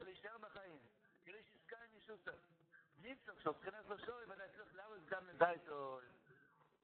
להישאר 0.00 0.38
בחיים, 0.38 0.78
כדי 1.24 1.42
שיזכה 1.42 1.76
עם 1.84 1.96
ישוסף. 1.96 2.38
ניצח, 2.98 3.32
כשהבחינת 3.38 3.88
לשוי, 3.88 4.24
ודאי 4.24 4.48
צריך 4.56 4.74
להרוס 4.74 5.04
גם 5.06 5.26
לדייתו. 5.26 6.00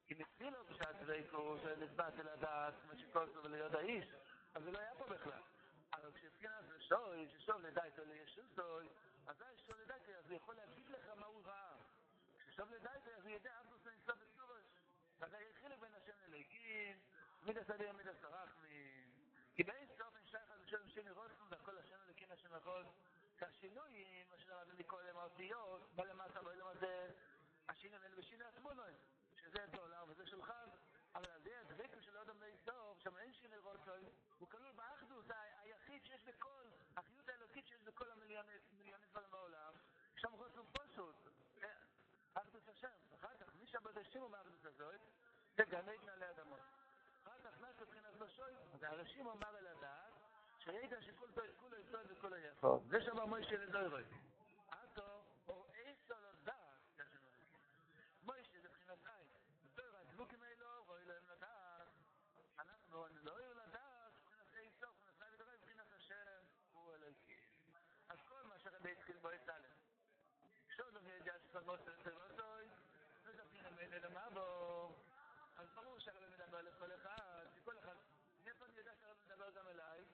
כי 0.06 0.14
מתפילו 0.14 0.64
בשעת 0.64 0.96
דבקו, 0.96 1.58
שנצבעת 1.62 2.14
אל 2.20 2.28
הדעת, 2.28 2.74
כמו 2.82 2.98
שכל 2.98 3.28
וליוד 3.42 3.74
האיש, 3.74 4.14
אז 4.54 4.62
זה 4.62 4.70
לא 4.70 4.78
היה 4.78 4.94
פה 4.94 5.04
בכלל. 5.04 5.42
אבל 5.92 6.12
כשבחינת 6.12 6.64
לשוי, 6.68 7.28
ששוב 7.28 7.60
לדייתו 7.60 8.04
לישוסוי, 8.04 8.88
אז 9.26 9.36
זה 9.38 9.44
שוב 9.66 9.76
לדייתו, 9.76 10.12
אז 10.12 10.30
הוא 10.30 10.36
יכול 10.36 10.54
להגיד 10.54 10.90
לך 10.90 11.08
מה 11.16 11.26
הוא 11.26 11.44
ראה. 11.44 11.76
כששוב 12.38 12.70
לדייתו, 12.70 13.10
אז 13.10 13.24
הוא 13.24 13.30
ידע 13.30 13.60
אף 13.60 13.66
נושא 13.70 13.88
נסוף 13.88 14.18
וסורש. 14.20 14.64
אז 15.20 15.32
היה 15.34 15.52
חילק 15.60 15.78
בין 15.78 15.94
השם 15.94 16.12
לליקים, 16.26 16.98
מידע 17.42 17.64
סדיר 17.64 17.92
מידע 17.92 18.12
סרחמי. 18.20 18.69
כי 19.60 19.64
באיזה 19.64 20.04
אופן 20.04 20.18
שייך 20.26 20.50
על 20.50 20.58
שם 20.66 20.88
שני 20.88 21.10
רוסנו, 21.10 21.50
והכל 21.50 21.78
השם 21.78 21.96
לליקין 22.04 22.32
השם 22.32 22.54
הכל. 22.54 22.84
שהשינויים, 23.38 24.26
מה 24.30 24.38
שלמדנו 24.38 24.74
מקודם, 24.78 25.16
האותיות, 25.16 25.94
בא 25.94 26.04
למטה, 26.04 26.42
בא 26.42 26.52
למטה, 26.52 26.86
השינויים 27.68 28.02
האלה 28.02 28.16
בשינוי 28.16 28.46
התמונות, 28.46 28.94
שזה 29.36 29.66
דולר 29.72 30.04
וזה 30.08 30.26
שולחן, 30.26 30.68
אבל 31.14 31.30
על 31.30 31.42
זה 31.42 31.60
הדבקו 31.60 32.02
של 32.02 32.16
אדם 32.16 32.36
דוב, 32.64 32.98
שם 32.98 33.16
אין 33.16 33.32
שינוי 33.32 33.58
רוצוי, 33.58 34.04
הוא 34.38 34.48
כלול 34.48 34.72
באחדות 34.72 35.24
היחיד 35.62 36.04
שיש 36.04 36.24
בכל, 36.24 36.64
החיות 36.96 37.28
האלוקית 37.28 37.66
שיש 37.66 37.82
בכל 37.82 38.10
המיליוני 38.10 38.52
דברים 39.10 39.30
בעולם, 39.30 39.74
שם 40.16 40.36
חוסר 40.36 40.62
פשוט, 40.72 41.16
אחדות 42.34 42.68
השם. 42.68 42.88
אחר 43.14 43.36
כך, 43.40 43.54
מי 43.54 43.66
שבדשים 43.66 44.22
הוא 44.22 44.30
מהאחדות 44.30 44.64
הזאת, 44.64 45.00
זה 45.56 45.64
גני 45.64 45.96
עלי 46.08 46.30
אדמות. 46.30 46.60
אחר 47.22 47.38
כך 47.44 47.60
נעשה 47.60 47.82
מבחינת 47.82 48.14
בשוי, 48.14 48.52
אז 48.74 48.82
הראשים 48.82 49.28
הדעת, 49.28 49.49
שידע 50.70 51.00
שכל 51.00 51.26
כולו 51.60 51.76
יסוד 51.76 52.06
וכל 52.08 52.32
היפות. 52.32 52.82
זה 52.88 53.00
שמה 53.00 53.26
מוישה 53.26 53.56
לדוירוי. 53.56 54.02
עתו, 54.68 55.22
או 55.48 55.66
איסו 55.74 56.14
לדעת, 56.14 57.00
מוישה 58.22 58.60
זה 58.62 58.68
בחינת 58.68 59.06
עין. 59.06 59.26
דוירה, 59.74 60.00
הדבוקים 60.00 60.42
האלו, 60.42 60.84
רואי 60.86 61.04
להם 61.04 61.22
לדעת. 61.28 61.88
אנחנו 62.58 63.06
לא 63.22 63.40
יהיו 63.40 63.54
לדעת, 63.54 64.12
בחינת 64.24 64.54
איסו, 64.54 64.86
בחינת 65.00 65.22
עין 65.22 65.34
ודורי, 65.34 65.56
בחינת 65.56 65.92
השם, 65.92 66.42
הוא 66.72 66.94
אלוהי. 66.94 67.14
אז 68.08 68.18
כל 68.28 68.42
מה 68.42 68.58
שרבי 68.58 68.92
התחיל 68.92 69.16
בו 69.16 69.32
יצלם. 69.32 69.76
שוד 70.76 70.94
לא 70.94 71.00
ידע 71.00 71.32
שפגות 71.38 71.80
לטבעותוי, 71.86 72.64
וזה 73.24 73.44
בחינת 73.44 73.72
מילא 73.72 73.96
למבו. 73.96 74.94
אז 75.56 75.68
ברור 75.74 75.98
שהרבי 75.98 76.26
מדבר 76.26 76.62
לכל 76.62 76.94
אחד, 76.94 77.46
שכל 77.56 77.78
אחד, 77.78 77.94
מאיפה 78.44 78.64
אני 78.64 78.78
יודע 78.78 78.92
שהרבי 79.00 79.20
מדבר 79.24 79.50
גם 79.50 79.68
אליי? 79.68 80.04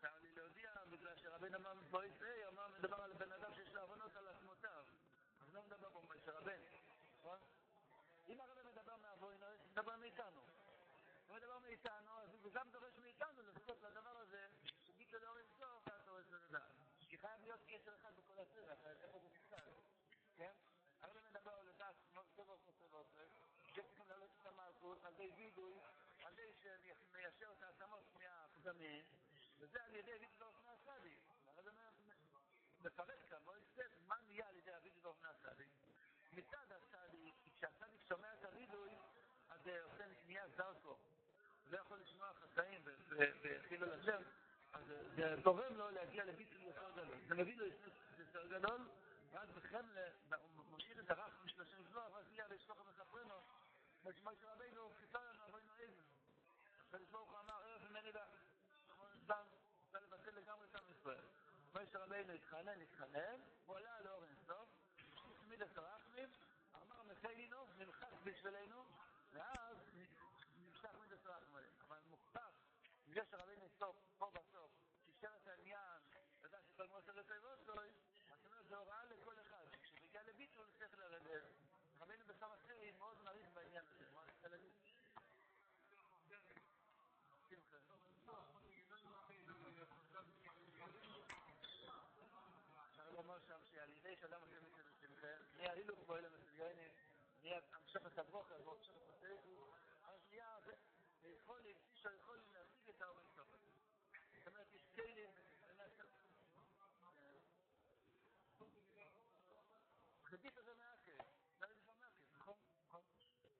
צר 0.00 0.18
לי 0.22 0.30
להודיע, 0.30 0.70
בגלל 0.90 1.16
שרבן 1.16 1.54
אמר 1.54 1.74
בויסי, 1.90 2.46
אמר 2.48 2.68
מדבר 2.78 3.02
על 3.02 3.12
בן 3.12 3.32
אדם 3.32 3.54
שיש 3.54 3.68
לו 3.68 3.80
עוונות 3.80 4.16
על 4.16 4.28
עצמותיו. 4.28 4.84
אז 5.40 5.54
לא 5.54 5.62
מדבר 5.62 5.90
פה 5.92 6.00
מויסי 6.00 6.30
רבן, 6.30 6.60
נכון? 7.18 7.38
אם 8.28 8.40
הרבן 8.40 8.66
מדבר 8.66 8.96
מעוונו, 8.96 9.46
מדבר 9.70 9.96
מאיתנו. 9.96 10.40
הוא 11.28 11.36
מדבר 11.36 11.58
מאיתנו, 11.58 12.10
אז 12.20 12.28
הוא 12.42 12.52
גם 12.52 12.70
דורש 12.70 12.98
מאיתנו 12.98 13.42
לעשות 13.42 13.82
לדבר 13.82 14.18
הזה, 14.18 14.46
שביטו 14.82 15.18
לאור 15.18 15.38
אינסוף, 15.38 15.82
ואז 15.86 16.04
דורש 16.04 16.24
לדעת. 16.32 16.72
כי 17.08 17.18
חייב 17.18 17.40
להיות 17.40 17.60
קשר 17.66 17.94
אחד 17.94 18.12
בכל 18.16 18.38
הסרט, 18.38 18.78
אחרת 18.80 19.02
איפה 19.02 19.18
זה 19.18 19.28
נפסק, 19.28 19.64
כן? 20.36 20.52
הרבן 21.00 21.20
מדבר 21.24 21.50
על 21.50 21.66
לדעת, 21.66 21.94
טבע 22.12 22.22
כמו 22.34 22.56
שצריכים 23.68 24.08
לעלות 24.08 24.30
את 24.40 24.46
המלכות, 24.46 25.04
על 25.04 25.12
ידי 25.12 25.13
וידוי, 25.36 25.74
על 26.24 26.38
ידי 26.38 26.92
שמיישר 27.10 27.52
את 27.58 27.62
העצמות 27.62 28.04
מהפגמים, 28.14 29.04
וזה 29.58 29.84
על 29.84 29.94
ידי 29.94 30.12
וידוי 30.12 30.48
הסדי. 30.66 31.16
הרבן 31.46 31.72
מפרט 32.80 33.18
כאן, 33.28 33.38
לא 33.46 33.52
יסתר, 33.58 33.88
מה 34.06 34.16
נהיה 34.26 34.48
על 34.48 34.56
ידי 34.56 34.70
הוידוי 34.70 35.00
באופן 35.02 35.28
הסדי? 35.28 35.64
מצד 36.32 36.66
הסדי, 36.70 37.32
כשהסדי 37.56 37.98
שומע 38.08 38.34
את 38.34 38.44
הוידוי, 38.44 38.90
אז 39.48 39.60
עושה 39.82 40.04
נהיה 40.26 40.48
זרקו. 40.48 40.96
לא 41.70 41.78
יכול 41.78 41.98
לשמוע 41.98 42.32
חטאים 42.34 42.82
וחילו 43.40 43.86
לשם, 43.86 44.22
אז 44.72 44.84
זה 45.16 45.36
גורם 45.42 45.74
לו 45.74 45.90
להגיע 45.90 46.24
לביטוי 46.24 46.62
יותר 46.62 46.90
גדול. 46.90 47.18
זה 47.28 47.34
מביא 47.34 47.56
לו 47.56 47.66
יותר 48.18 48.46
גדול, 48.46 48.88
ואז 49.30 49.48
בכם, 49.50 49.86
הוא 50.56 50.64
ממשיך 50.70 50.98
את 50.98 51.10
הרחם 51.10 51.48
של 51.48 51.62
השם 51.62 51.80
יזבח, 51.80 52.08
ואז 52.12 52.32
יהיה 52.32 52.48
לשלוח 52.48 52.78
מספרנו, 54.04 54.30
משה 54.30 54.52
רבינו, 54.54 54.90
חיסר 55.00 55.18
לנו 55.18 55.44
אבינו 55.44 55.72
אבן. 55.72 55.92
הקדוש 56.88 57.08
ברוך 57.10 57.30
הוא 57.30 57.38
אמר, 57.38 57.62
ערף 57.62 57.82
ממני 57.82 58.12
לך. 58.12 58.28
אנחנו 58.88 59.06
נסתם, 59.08 59.44
רוצה 59.86 60.00
לבטל 60.00 60.30
לגמרי 60.30 60.66
את 60.70 60.76
עם 60.76 60.84
ישראל. 60.90 61.24
משה 61.74 61.98
רבינו 61.98 62.32
התחנן, 62.32 62.80
התחנן, 62.80 63.40
הוא 63.66 63.76
עלה 63.76 63.96
על 63.96 64.08
אור 64.08 64.24
אינסוף, 64.24 64.68
השליך 65.08 65.42
מידע 65.42 65.66
סרחמים, 65.74 66.28
אמר 66.74 67.02
מחיינו, 67.02 67.66
נמחק 67.78 68.12
בשבילנו, 68.24 68.84
ואז 69.32 69.76
נמשך 70.56 70.94
מידע 71.00 71.16
סרחמים. 71.16 71.70
אבל 71.88 71.98
מוכתח, 72.10 72.50
בגלל 73.08 73.24
שרבינו 73.30 73.68
סוף, 73.78 73.96
פה 74.18 74.30
בסוף, 74.30 74.70
שישר 75.06 75.30
את 75.42 75.48
העניין, 75.48 76.00
ידע 76.44 76.58
שכל 76.62 76.86
מוסר 76.88 77.12
לטייבות 77.12 77.58
שלו, 77.64 77.74
זאת 77.74 78.46
אומרת, 78.46 78.68
זו 78.68 78.76
הוראה 78.76 79.04
לכל 79.04 79.40
אחד, 79.40 79.66
כשמגיע 79.82 80.22
לביטול 80.22 80.66
צריך 80.78 80.98
לרדת. 80.98 81.42
רבינו 82.04 82.24
בסמכי 82.26 82.92
מאוד 82.98 83.16
מעריך 83.24 83.46
בעניין 83.54 83.84
הזה, 83.86 84.04
מה 84.14 84.20
רוצה 84.20 84.48
להגיד? 84.48 84.72
שמחה. 87.48 88.48
אפשר 92.90 93.10
לומר 93.10 93.38
שם 93.46 93.58
שעל 93.64 93.90
ידי 93.90 94.16
שאדם 94.16 94.40
עושה 94.40 94.60
מצד 94.60 94.82
שמחה, 95.00 95.26
נהיה 95.56 95.72
הילוך 95.72 95.98
בו 96.06 96.16
אלה 96.16 96.28
מסוינים, 96.28 96.92
נהיה 97.94 98.06
המשך 98.06 98.12
את 98.12 98.18
הברוכר, 98.18 98.68
והמשך 98.68 98.92
את 98.96 99.08
הסייכו, 99.08 99.74
אז 100.04 100.20
נהיה, 100.30 100.58
יכול, 101.24 101.60
איש 101.64 102.06
יכול 102.16 102.40
להשיג 102.52 102.88
את 102.88 103.02
ההורים 103.02 103.26
שלו. 103.34 103.44
זאת 104.38 104.46
אומרת, 104.46 104.74
יש 104.74 104.88
כלים, 104.94 105.30
חדיף 110.22 110.58
הזה 110.58 110.74
מעקב, 110.74 111.24
זה 111.58 111.66
היה 111.66 111.76
מעקב, 111.86 112.20
נכון? 112.34 112.56
נכון? 112.86 113.02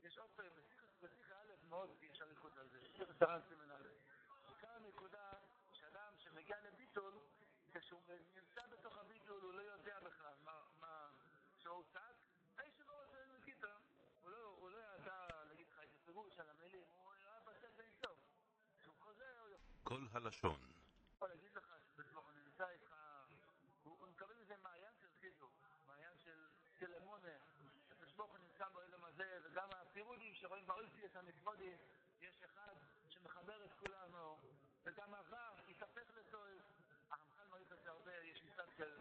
יש 0.03 0.19
עוד 0.19 0.31
פעם, 0.37 0.53
בשיחה 1.01 1.35
א' 1.41 1.53
מאוד 1.69 1.91
יש 2.03 2.23
אריכות 2.23 2.57
על 2.57 2.69
זה, 2.69 2.81
שיחה 2.81 3.13
שרן 3.19 3.43
סימן 3.49 3.71
א'. 3.71 3.89
עיקר 4.49 4.71
הנקודה, 4.71 5.33
שאדם 5.73 6.19
שמגיע 6.19 6.61
לביטול, 6.61 7.19
כשהוא 7.73 8.03
נמצא 8.35 8.67
בתוך 8.67 8.97
הביטול, 8.97 9.43
הוא 9.43 9.53
לא 9.53 9.63
יודע 9.63 10.01
בכלל 10.01 10.35
מה, 10.81 11.11
שהוא 11.59 11.85
צעק, 11.93 12.17
האיש 12.57 12.81
לא 12.81 13.03
רוצה 13.03 13.25
להגיד 13.27 13.65
הוא 14.25 14.71
לא 14.71 14.79
ידע 14.79 15.45
להגיד 15.45 15.67
לך 15.69 15.79
את 15.79 15.95
הפירוש 15.95 16.39
על 16.39 16.51
המילים, 16.51 16.87
הוא 16.93 17.13
היה 17.13 17.41
בצד 17.45 17.77
באינסוף. 17.77 18.19
כשהוא 18.79 18.95
חוזר, 19.01 19.41
הוא 19.41 19.51
יכול... 19.51 19.74
כל 19.85 20.07
הלשון. 20.13 20.61
יכול 21.17 21.29
להגיד 21.29 21.57
לך 21.57 21.75
שבתוך 21.97 22.31
נמצא 22.35 22.69
איתך, 22.69 22.95
הוא 23.83 24.09
מקבל 24.09 24.35
מזה 24.41 24.55
מעיין 24.63 24.93
של 25.01 25.09
חיזוק, 25.21 25.53
מעיין 25.87 26.19
של 26.79 26.95
אמונה, 26.97 27.29
הקדוש 27.91 28.13
ברוך 28.13 28.37
נמצא 28.37 28.69
בעולם 28.69 29.05
הזה, 29.05 29.39
וגם 29.45 29.69
הפירודים 29.73 30.35
שרואים 30.35 30.67
באויסיאס 30.67 31.17
הנפרודים, 31.17 31.79
יש 32.21 32.43
אחד 32.45 32.75
שמחבר 33.09 33.65
את 33.65 33.73
כולנו, 33.79 34.39
וגם 34.85 35.15
הרע 35.15 35.51
יתהפך 35.69 36.11
לטוב. 36.17 36.41
הרמח"ל 37.11 37.49
מעריך 37.51 37.73
את 37.73 37.83
זה 37.83 37.91
הרבה, 37.91 38.17
יש 38.17 38.45
מצד 38.45 38.67
של 38.77 38.99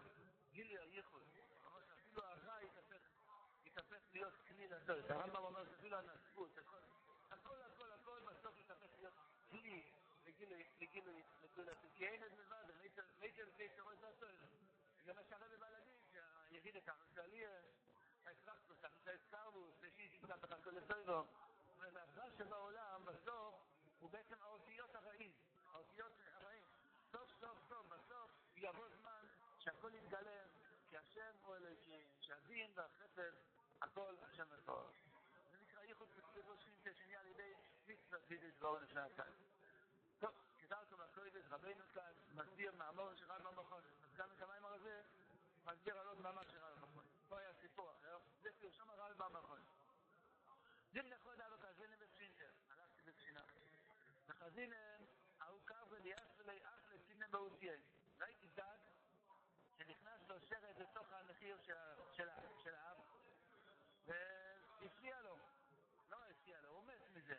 גילי 0.51 0.79
הייחוד, 0.79 1.23
אומר 1.65 1.81
שאפילו 1.85 2.23
הרע 2.23 2.63
יתהפך 3.65 3.99
להיות 4.13 4.33
כלי 4.47 4.67
לטוב. 4.67 5.11
הרמב"ם 5.11 5.43
אומר 5.43 5.65
שאפילו 5.65 5.97
הנצרות, 5.97 6.57
הכל, 6.57 6.77
כאילו 10.93 11.11
יצמצו 11.11 11.63
לסוכיין 11.63 12.23
את 12.23 12.31
מזוד, 12.31 12.69
ומייצר 12.69 13.01
את 13.47 13.55
זה 13.57 13.67
שרוי 13.75 13.95
זה 13.95 14.07
עשו. 14.07 14.25
גם 15.05 15.17
השערה 15.17 15.47
בבלדים, 15.47 15.99
שהיחיד 16.49 16.75
את 16.75 16.89
החשאלי, 16.89 17.45
ההצלחת 18.25 18.69
לו, 18.69 18.75
שאנחנו 18.75 18.99
שהזכרנו, 19.03 19.71
שלישי 19.79 20.09
שיצמצת 20.09 20.43
את 20.43 20.51
החשאלי 20.51 20.81
סוירו. 20.87 21.23
והדבר 21.77 22.29
שבעולם, 22.37 23.05
בסוף, 23.05 23.55
הוא 23.99 24.09
בעצם 24.09 24.35
האותיות 24.41 24.95
הרעים, 24.95 25.31
האותיות 25.65 26.11
הרעים. 26.33 26.63
סוף 27.11 27.31
סוף 27.39 27.57
סוף, 27.69 27.87
בסוף 27.87 28.31
יבוא 28.55 28.87
זמן 28.99 29.25
שהכל 29.59 29.91
יתגלה, 29.95 30.43
כי 30.89 30.97
השם 30.97 31.31
הוא 31.43 31.55
אלה 31.55 31.69
שהדין 32.19 32.71
והחפר, 32.75 33.31
הכל 33.81 34.15
השם 34.21 34.45
מפורש. 34.57 34.95
זה 35.51 35.57
נקרא 35.61 35.83
ייחוד 35.83 36.07
בצלבו 36.15 36.57
שינקה 36.57 36.93
שנייה 36.93 37.19
על 37.19 37.27
ידי 37.27 37.53
מצווה 37.87 38.19
זידי 38.19 38.51
דבורו 38.51 38.79
לפני 38.79 39.01
מסביר 42.33 42.71
מאמור 42.75 43.15
של 43.15 43.31
רב 43.31 43.41
במכון, 43.47 43.83
אז 44.03 44.13
גם 44.13 44.31
את 44.31 44.41
המים 44.41 44.65
הזה 44.65 45.01
מסביר 45.65 45.99
על 45.99 46.07
עוד 46.07 46.21
מאמר 46.21 46.43
של 46.43 46.57
רב 46.57 46.79
במכון. 46.79 47.05
פה 47.27 47.39
היה 47.39 47.53
סיפור 47.53 47.91
אחר, 47.91 48.17
זה 48.41 48.49
פרשום 48.59 48.89
הרב 48.89 49.17
במכון. 49.17 49.59
דין 50.91 51.13
נכון 51.13 51.37
דאבו 51.37 51.55
קזינם 51.61 51.99
בפשינטר, 51.99 52.49
הלכתי 52.69 53.01
בבחינה. 53.01 53.43
וחזינם, 54.27 55.05
ההוא 55.39 55.59
קו 55.67 55.89
וליאס 55.89 56.33
ולי 56.37 56.59
אח 56.63 56.91
לצינם 56.91 57.31
באוסיין. 57.31 57.81
ראיתי 58.19 58.47
דג 58.47 58.77
שנכנס 59.77 60.29
לו 60.29 60.39
שרת 60.39 60.79
לתוך 60.79 61.11
המחיר 61.11 61.57
של 62.57 62.75
האב, 62.75 62.97
והפריע 64.05 65.21
לו. 65.21 65.37
לא 66.09 66.17
הפריע 66.29 66.61
לו, 66.61 66.69
הוא 66.69 66.83
מת 66.83 67.09
מזה. 67.13 67.35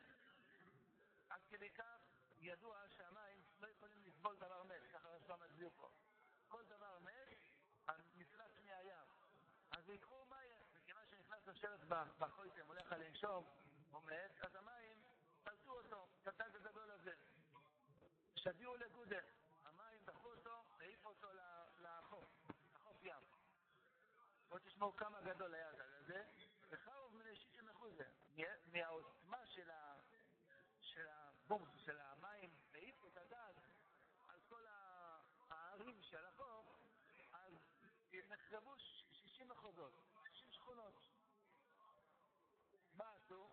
עד 1.28 1.40
כדי 1.50 1.70
כך 1.70 2.00
ידוע 2.40 2.88
שהמים 2.88 3.23
לא 3.64 3.68
יכולים 3.68 4.04
לסבול 4.04 4.36
דבר 4.36 4.62
מת, 4.62 4.86
ככה 4.92 5.08
רשום 5.08 5.40
מסביר 5.42 5.70
פה. 5.76 5.88
כל 6.48 6.64
דבר 6.64 6.98
מת, 6.98 7.38
נפלט 8.14 8.58
מהים. 8.64 9.06
אז 9.70 9.88
יקחו 9.88 10.24
מים, 10.24 10.62
וכיוון 10.74 11.02
שנכנס 11.10 11.46
לשבת 11.46 11.80
בחויתם, 12.18 12.66
הולך 12.66 12.92
לנשום, 12.92 13.44
הוא 13.90 14.02
מת, 14.02 14.40
אז 14.40 14.54
המים 14.54 15.02
פלטו 15.44 15.72
אותו, 15.72 16.08
את 16.22 16.28
הטג 16.28 16.56
הגדול 16.56 16.90
הזה. 16.90 17.14
שביעו 18.36 18.76
לגודל, 18.76 19.24
המים 19.64 20.04
דחו 20.04 20.34
אותו, 20.34 20.64
העיפו 20.80 21.08
אותו 21.08 21.28
לחוף, 21.78 22.24
לחוף 22.74 22.96
ים. 23.02 23.22
בואו 24.48 24.60
תשמעו 24.64 24.96
כמה 24.96 25.20
גדול 25.20 25.54
היה 25.54 25.68
הדג 25.68 25.94
הזה, 25.94 26.24
וחרוב 26.68 27.16
מן 27.16 27.34
שישים 27.34 27.68
אחוזה, 27.68 28.04
מהעוצמה 28.72 29.46
של 29.46 29.70
ה... 29.70 29.94
של 30.94 31.06
הבום, 31.08 31.68
של 31.76 32.00
המים, 32.00 32.50
העיפו 32.74 33.08
את 33.08 33.16
הדג 33.16 33.52
על 34.28 34.40
כל 34.48 34.64
הערים 35.50 36.02
של 36.02 36.26
החוף, 36.26 36.66
אז 37.32 37.52
נחרבו 38.54 38.78
60 38.78 39.48
מחוזות, 39.48 39.92
60 40.32 40.52
שכונות. 40.52 40.94
מה 42.92 43.04
עשו? 43.16 43.50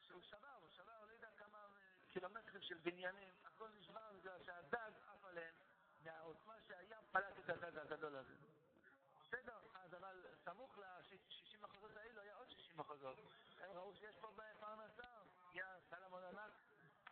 שהוא 0.00 0.22
שבר, 0.22 0.54
הוא 0.60 0.68
שבר, 0.70 1.04
לא 1.04 1.12
יודע 1.12 1.30
כמה 1.36 1.66
קילומטרים 2.08 2.62
של 2.62 2.78
בניינים, 2.78 3.34
הכל 3.44 3.68
נשבר 3.68 4.12
בגלל 4.12 4.42
שהדג 4.42 4.90
עף 5.06 5.24
עליהם, 5.24 5.54
מהעוצמה 6.00 6.54
שהים 6.66 7.00
פלט 7.12 7.38
את 7.38 7.48
הדג 7.48 7.78
הגדול 7.78 8.16
הזה. 8.16 8.34
בסדר, 9.20 9.58
אז 9.74 9.94
אבל 9.94 10.26
סמוך 10.44 10.78
ל-60 10.78 11.58
מחוזות 11.60 11.96
האלו 11.96 12.20
היה 12.20 12.34
עוד 12.34 12.50
60 12.50 12.76
מחוזות. 12.76 13.18
הם 13.58 13.70
ראו 13.70 13.94
שיש 13.94 14.16
פה 14.16 14.28
פרנסה, 14.60 15.08
היה 15.54 15.64
סלמון 15.90 16.24
ענק. 16.24 16.52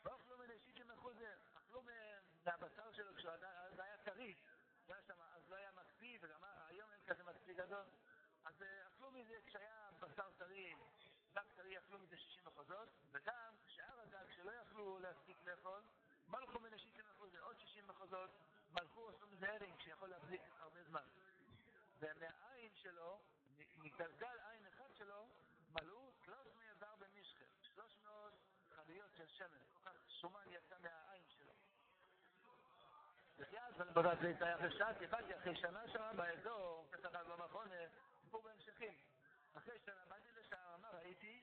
אכלו 0.04 0.38
מן 0.38 0.46
שישים 0.64 0.88
מחוזות, 0.88 1.34
אכלו 1.54 1.82
מהבשר 1.82 2.92
שלו 2.92 3.14
כשהוא 3.14 3.32
היה 3.78 3.98
טרי. 4.04 4.34
אז 5.36 5.50
לא 5.50 5.56
היה 5.56 5.70
מקפיא, 5.72 6.18
וגם 6.22 6.44
היום 6.68 6.90
אין 6.92 6.95
כזה 7.06 7.24
מקפיא 7.24 7.54
גדול. 7.54 7.84
אז 8.44 8.64
אכלו 8.86 9.10
מזה 9.10 9.38
כשהיה 9.46 9.90
בשר 10.00 10.30
טרי, 10.38 10.74
דג 11.32 11.42
טרי, 11.54 11.78
אכלו 11.78 11.98
מזה 11.98 12.16
60 12.16 12.44
מחוזות, 12.44 12.88
וגם 13.10 13.54
שאר 13.66 14.00
הדג 14.00 14.30
שלא 14.30 14.52
יכלו 14.52 14.98
להספיק 14.98 15.44
לאכול, 15.44 15.82
מלחו 16.28 16.60
מן 16.60 16.72
השישים 16.72 17.04
מחוזות, 17.10 17.40
עוד 17.40 17.58
60 17.58 17.88
מחוזות, 17.88 18.30
מלכו 18.70 19.08
עשו 19.08 19.26
מזה 19.26 19.52
הרינג 19.52 19.80
שיכול 19.80 20.08
להחזיק 20.08 20.42
הרבה 20.58 20.82
זמן. 20.82 21.08
ומהעין 21.98 22.74
שלו, 22.74 23.20
מגלגל 23.76 24.38
עין 24.50 24.66
אחד 24.66 24.94
שלו, 24.94 25.28
מלאו 25.70 26.12
300 26.24 26.78
דר 26.78 26.94
במשכם, 26.98 27.44
300 27.62 28.32
חביות 28.70 29.14
של 29.16 29.26
שמן, 29.26 29.64
כל 29.72 29.90
כך 29.90 30.10
שומן 30.10 30.46
יצא 30.48 30.78
שלו. 30.78 30.95
וחיאז, 33.38 33.74
בבת 33.76 34.18
זה 34.38 34.44
היה 34.46 34.56
אחרי 34.56 34.78
שעה, 34.78 34.94
טיפלתי 34.94 35.36
אחרי 35.36 35.56
שנה 35.56 35.88
שם 35.88 36.16
באזור, 36.16 36.88
כתבה 36.92 37.24
במכון, 37.24 37.68
סיפור 38.24 38.42
בהמשכים. 38.42 38.94
אחרי 39.54 39.78
שנה 39.84 40.04
באתי 40.08 40.32
לשם, 40.32 40.56
אמר, 40.74 40.90
ראיתי, 40.96 41.42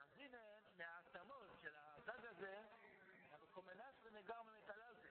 אז 0.00 0.06
הנה, 0.16 0.38
מהעצמות 0.76 1.58
של 1.62 1.74
הצד 1.76 2.24
הזה, 2.24 2.62
הקומנס 3.54 3.94
ונגר 4.02 4.42
ממטללזה. 4.42 5.08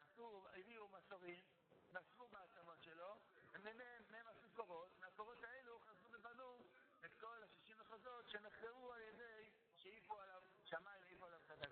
עשו, 0.00 0.46
הביאו 0.54 0.88
מסורים, 0.88 1.44
נשבו 1.92 2.28
בעצמות 2.28 2.82
שלו, 2.82 3.16
ומהם 3.54 4.28
עשו 4.28 4.48
קורות, 4.54 5.00
מהקורות 5.00 5.44
האלו 5.44 5.78
חזרו 5.78 6.08
ובנו 6.12 6.64
את 7.04 7.14
כל 7.20 7.42
השישים 7.44 7.76
מחוזות 7.80 8.28
שנחררו 8.28 8.92
על 8.92 9.00
ידי 9.00 9.50
שהעיפו 9.76 10.20
עליו, 10.20 10.42
שמיים 10.64 11.02
העיפו 11.04 11.26
עליו 11.26 11.40
הדגל. 11.48 11.70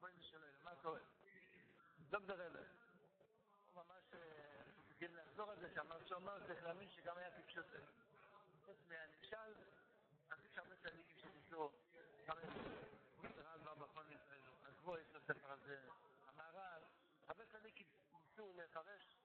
בואי 0.00 0.12
נשאל 0.18 0.40
מה 0.62 0.74
קורה? 0.82 1.00
דוקטור 2.10 2.42
אלף. 2.42 2.81
שאמר 5.74 6.04
שאומר 6.06 6.46
צריך 6.46 6.62
להאמין 6.62 6.90
שגם 6.90 7.16
היה 7.16 7.30
טיפשות. 7.30 7.66
חוץ 8.64 8.76
מהנמשל, 8.88 9.54
אז 10.30 10.38
יש 10.44 10.58
הרבה 10.58 10.76
צדיקים 10.76 11.18
שניסו, 11.18 11.70
גם 12.26 12.36
רב 13.36 13.64
בר 13.64 13.74
בכל 13.74 14.04
ישראל, 14.08 14.40
עזבו 14.64 14.98
יש 14.98 15.14
לו 15.14 15.20
ספר 15.20 15.52
הזה, 15.52 15.80
המהר"ל, 16.26 16.82
הרבה 17.28 17.44
צדיקים 17.52 17.86
ניסו 18.14 18.52
לפרש, 18.56 19.16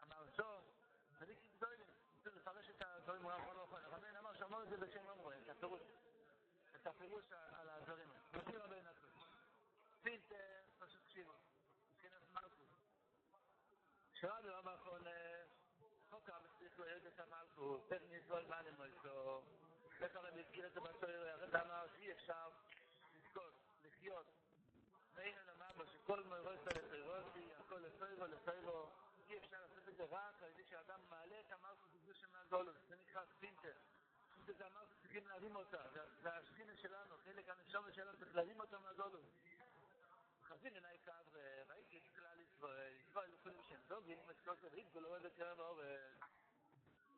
המהרשו, 0.00 0.60
צדיקים 1.18 1.50
גדולים, 1.56 1.86
ניסו 2.14 2.30
לפרש 2.36 2.70
את 2.70 2.82
הדברים 2.82 3.22
יכול 3.38 3.56
לא 3.56 3.60
יכול. 3.60 3.80
רבינו 3.80 4.18
אמר 4.18 4.34
שאמר 4.34 4.62
את 4.62 4.68
זה 4.68 4.76
בשם 4.76 5.08
אמרו, 5.08 5.32
את 5.32 5.48
הפירוש, 5.48 5.82
את 6.76 6.86
הפירוש 6.86 7.24
על 7.32 7.68
הדברים 7.68 8.10
האלה. 8.10 8.22
נוציא 8.32 8.58
רבינו 8.58 8.90
הכול. 8.90 9.10
פילטר, 10.02 10.62
פשוט 10.78 11.02
תקשיבו, 11.02 11.32
מבחינת 11.92 12.22
מלכוס. 12.32 12.66
שרבי 14.12 14.48
המסריך 14.48 14.65
לא 16.78 16.90
ידע 16.90 17.08
את 17.08 17.20
המלכות, 17.20 17.88
תכף 17.88 18.02
נסבול 18.10 18.44
מה 18.48 18.62
למועצו. 18.62 19.42
איך 20.00 20.16
הרבי 20.16 20.40
הזכיר 20.40 20.66
את 20.66 20.72
זה 20.72 20.80
בסויר, 20.80 21.28
הרבי 21.28 21.58
אמר 21.58 21.86
שאי 21.96 22.12
אפשר 22.12 22.48
לזכות, 23.14 23.54
לחיות. 23.84 24.26
ואין 25.14 25.38
אלא 25.38 25.52
מה 25.76 25.86
שכל 25.86 26.22
מוירוסה 26.22 26.70
לסוירוסי, 26.70 27.48
הכל 27.58 27.78
לסוירו 27.78 28.26
לסוירו, 28.26 28.88
אי 29.28 29.38
אפשר 29.38 29.60
לעשות 29.60 29.88
את 29.88 29.96
זה 29.96 30.04
רק 30.04 30.42
על 30.42 30.50
ידי 30.50 30.64
שאדם 30.64 31.00
מעלה 31.08 31.40
את 31.40 31.52
המלכות 31.52 31.90
בקדושה 31.94 32.26
מהגולוס, 32.32 32.76
זה 32.88 32.96
נקרא 32.96 33.24
ספינטר. 33.24 33.72
זה 34.46 34.66
המלכות 34.66 34.96
צריכים 35.02 35.26
להרים 35.26 35.56
אותה, 35.56 35.82
זה 36.22 36.32
השכינה 36.32 36.76
שלנו, 36.76 37.14
חלק 37.24 37.48
הנשום 37.48 37.92
שלנו 37.92 38.18
צריך 38.18 38.34
להרים 38.34 38.60
אותה 38.60 38.78
מהגולוס. 38.78 39.26
חזין 40.44 40.74
עיניי 40.74 40.98
קו, 41.04 41.38
ראיתי 41.68 41.98
את 41.98 42.16
כלל 42.16 42.40
ישראל, 42.40 42.92
ישראל 42.92 43.32
יכולים 43.32 43.62
שהם 43.62 43.80
דוגים, 43.88 44.18
את 44.30 44.40
כל 44.44 44.56
זה, 44.56 44.68
והתגולו 44.72 45.10
בקרב 45.22 45.60
האורץ. 45.60 46.35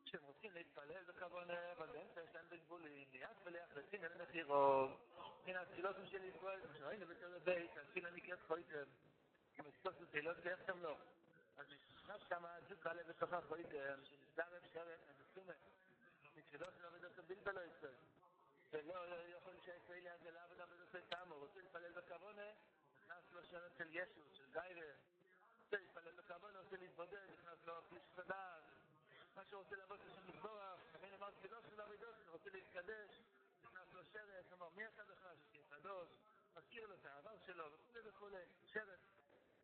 כשהם 0.09 0.23
רוצים 0.23 0.51
להתפלל 0.53 1.03
בכוונה, 1.03 1.71
אבל 1.71 1.87
באמצע 1.87 2.21
יש 2.21 2.35
להם 2.35 2.45
בגבולים, 2.49 3.07
ליד 3.11 3.29
וליח 3.43 3.69
לסין 3.75 4.05
אל 4.05 4.23
מחירות. 4.23 4.89
הנה 5.45 5.61
התפילותים 5.61 6.05
של 6.05 6.23
ישראל, 6.23 6.59
שראינו 6.77 7.07
בתל 7.07 7.35
הבית, 7.35 7.77
התפילה 7.77 8.11
נקראת 8.11 8.39
חויתם. 8.47 8.83
אם 9.59 9.63
אסתוס 9.67 10.01
לתפילות 10.01 10.37
ואיכתם 10.43 10.83
לא. 10.83 10.97
אז 11.57 11.65
נכנס 11.95 12.21
כמה 12.29 12.49
זוג 12.69 12.87
עלה 12.87 13.03
בתוכה 13.03 13.41
חויתם, 13.41 13.99
שנסדר 14.03 14.57
אפשרת, 14.57 14.99
מסומה. 15.19 15.53
מתפילות 16.35 16.73
של 16.77 16.85
עבודת 16.85 17.19
הבלבל 17.19 17.55
לא 17.55 17.61
ישראל. 17.61 17.93
ולא 18.71 18.93
יכול 19.37 19.53
שהישראלי 19.65 20.09
הזה 20.09 20.31
לעבוד 20.31 20.61
עבודת 20.61 20.95
תמו, 21.09 21.35
רוצה 21.35 21.59
להתפלל 21.59 21.91
בכוונה, 21.91 22.51
נכנס 22.95 23.23
לו 23.31 23.45
שרת 23.45 23.71
של 23.77 23.87
ישו, 23.91 24.21
של 24.33 24.45
גיירה. 24.51 24.93
רוצה 25.63 25.77
להתפלל 25.77 26.11
בכוונה, 26.11 26.59
רוצה 26.59 26.77
להתבודד, 26.77 27.29
נכנס 27.33 27.65
לו 27.65 27.73
פיש 27.89 28.03
חדש. 28.15 28.78
מה 29.39 29.45
שרוצה 29.45 29.75
לעבוד 29.75 29.99
לשם 29.99 30.27
לזבוח, 30.27 30.79
לכן 30.93 31.13
אמר 31.13 31.31
תפילות 31.31 31.63
של 31.69 31.81
עבודות, 31.81 32.15
רוצה 32.27 32.49
להתקדש, 32.49 33.21
נכנס 33.63 33.93
לו 33.93 34.03
שרת, 34.03 34.53
אמר 34.53 34.69
מי 34.75 34.87
אתה 34.87 35.03
בכלל 35.03 35.35
שתהיה 35.37 35.63
קדוש, 35.69 36.09
מזכיר 36.55 36.87
לו 36.87 36.95
את 36.95 37.05
העבר 37.05 37.37
שלו 37.45 37.71
וכולי 37.71 38.09
וכולי, 38.09 38.43
שרת. 38.65 38.99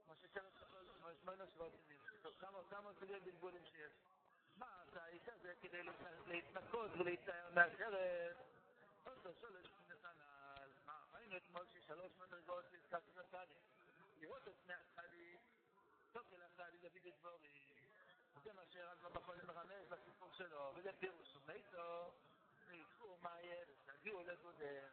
מה 0.07 0.15
ששרת 0.15 0.51
יכול, 0.61 0.85
מה 1.01 1.09
שמונה 1.21 1.47
שבעות 1.47 1.73
שנים, 1.87 2.33
כמה 2.69 2.93
סוגי 2.99 3.19
בלבולים 3.19 3.65
שיש. 3.65 3.91
מה 4.57 4.65
עשה 4.81 5.03
האיש 5.03 5.27
הזה 5.27 5.53
כדי 5.61 5.83
להתנקות 6.27 6.91
ולהתאר 6.91 7.49
מהשרת? 7.55 8.37
אותו 9.05 9.29
שולש 9.41 9.67
מנסן 9.71 10.19
על... 10.19 10.69
מה, 10.85 10.99
ראינו 11.13 11.37
אתמול 11.37 11.65
ששלוש 11.73 12.11
מדרגות 12.19 12.65
סקסים 12.89 13.13
הצדיק. 13.17 13.57
לראות 14.19 14.47
את 14.47 14.53
פני 14.65 14.73
הצדיק, 14.73 15.39
של 16.13 16.41
הצדיק 16.43 16.81
דוד 16.81 17.13
דבורי. 17.19 17.64
מה 18.53 18.65
שרק 18.65 19.03
לא 19.03 19.09
יכול 19.19 19.35
למרמז 19.35 19.87
בסיפור 19.89 20.33
שלו, 20.33 20.71
וזה 20.75 20.91
פירוש 20.99 21.35
ומיתו, 21.35 22.13
ויקחו 22.67 23.17
מה 23.21 23.41
יהיה, 23.41 23.65
הגיעו 23.87 24.23
לגודל, 24.23 24.87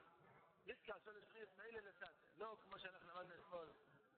יתקע 0.67 0.95
שולש 1.05 1.25
חייס 1.33 1.49
מאלה 1.57 1.81
לצד, 1.81 2.13
לא 2.37 2.57
כמו 2.63 2.79
שאנחנו 2.79 3.09
למדנו 3.09 3.35
אתמול, 3.35 3.69